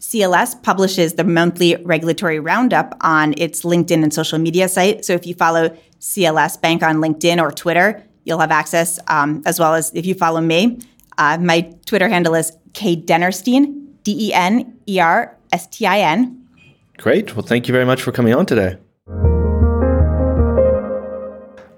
[0.00, 5.04] CLS publishes the monthly regulatory roundup on its LinkedIn and social media site.
[5.04, 9.60] So if you follow CLS Bank on LinkedIn or Twitter, you'll have access, um, as
[9.60, 10.80] well as if you follow me.
[11.18, 16.00] Uh, my Twitter handle is K Denerstein, D E N E R S T I
[16.00, 16.48] N.
[16.96, 17.36] Great.
[17.36, 18.78] Well, thank you very much for coming on today.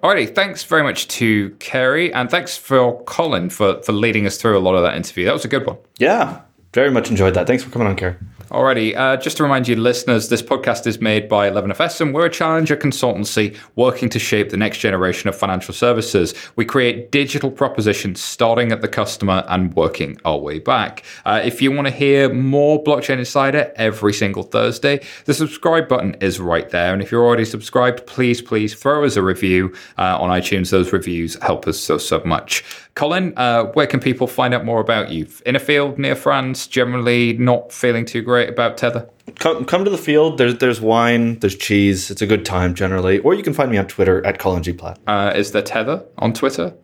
[0.02, 4.58] Alrighty, thanks very much to Kerry, and thanks for Colin for, for leading us through
[4.58, 5.24] a lot of that interview.
[5.24, 5.78] That was a good one.
[5.98, 6.40] Yeah,
[6.72, 7.46] very much enjoyed that.
[7.46, 8.16] Thanks for coming on, Carrie.
[8.52, 12.26] Alrighty, uh, just to remind you, listeners, this podcast is made by 11FS, and we're
[12.26, 16.34] a challenger consultancy working to shape the next generation of financial services.
[16.54, 21.02] We create digital propositions starting at the customer and working our way back.
[21.24, 26.14] Uh, if you want to hear more Blockchain Insider every single Thursday, the subscribe button
[26.20, 26.92] is right there.
[26.92, 30.68] And if you're already subscribed, please, please throw us a review uh, on iTunes.
[30.68, 32.62] Those reviews help us so, so much.
[32.94, 35.26] Colin, uh, where can people find out more about you?
[35.46, 39.08] In a field near France, generally not feeling too great about Tether?
[39.38, 40.36] Come, come to the field.
[40.36, 42.10] There's there's wine, there's cheese.
[42.10, 43.18] It's a good time generally.
[43.20, 44.98] Or you can find me on Twitter at Colin G Platt.
[45.06, 46.74] Uh, is there Tether on Twitter?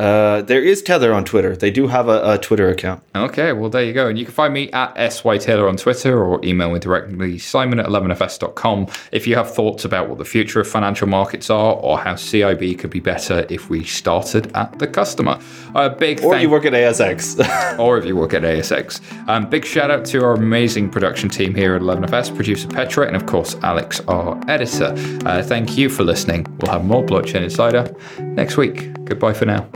[0.00, 1.54] Uh, there is Tether on Twitter.
[1.54, 3.02] They do have a, a Twitter account.
[3.14, 4.08] Okay, well, there you go.
[4.08, 7.84] And you can find me at SYTaylor on Twitter or email me directly, simon at
[7.84, 8.86] 11fs.com.
[9.12, 12.78] If you have thoughts about what the future of financial markets are or how CIB
[12.78, 15.38] could be better if we started at the customer.
[15.74, 17.78] A big Or thank- you work at ASX.
[17.78, 19.02] or if you work at ASX.
[19.28, 23.16] Um, big shout out to our amazing production team here at 11FS, producer Petra, and
[23.16, 24.94] of course, Alex, our editor.
[25.26, 26.46] Uh, thank you for listening.
[26.58, 28.94] We'll have more Blockchain Insider next week.
[29.04, 29.68] Goodbye for now.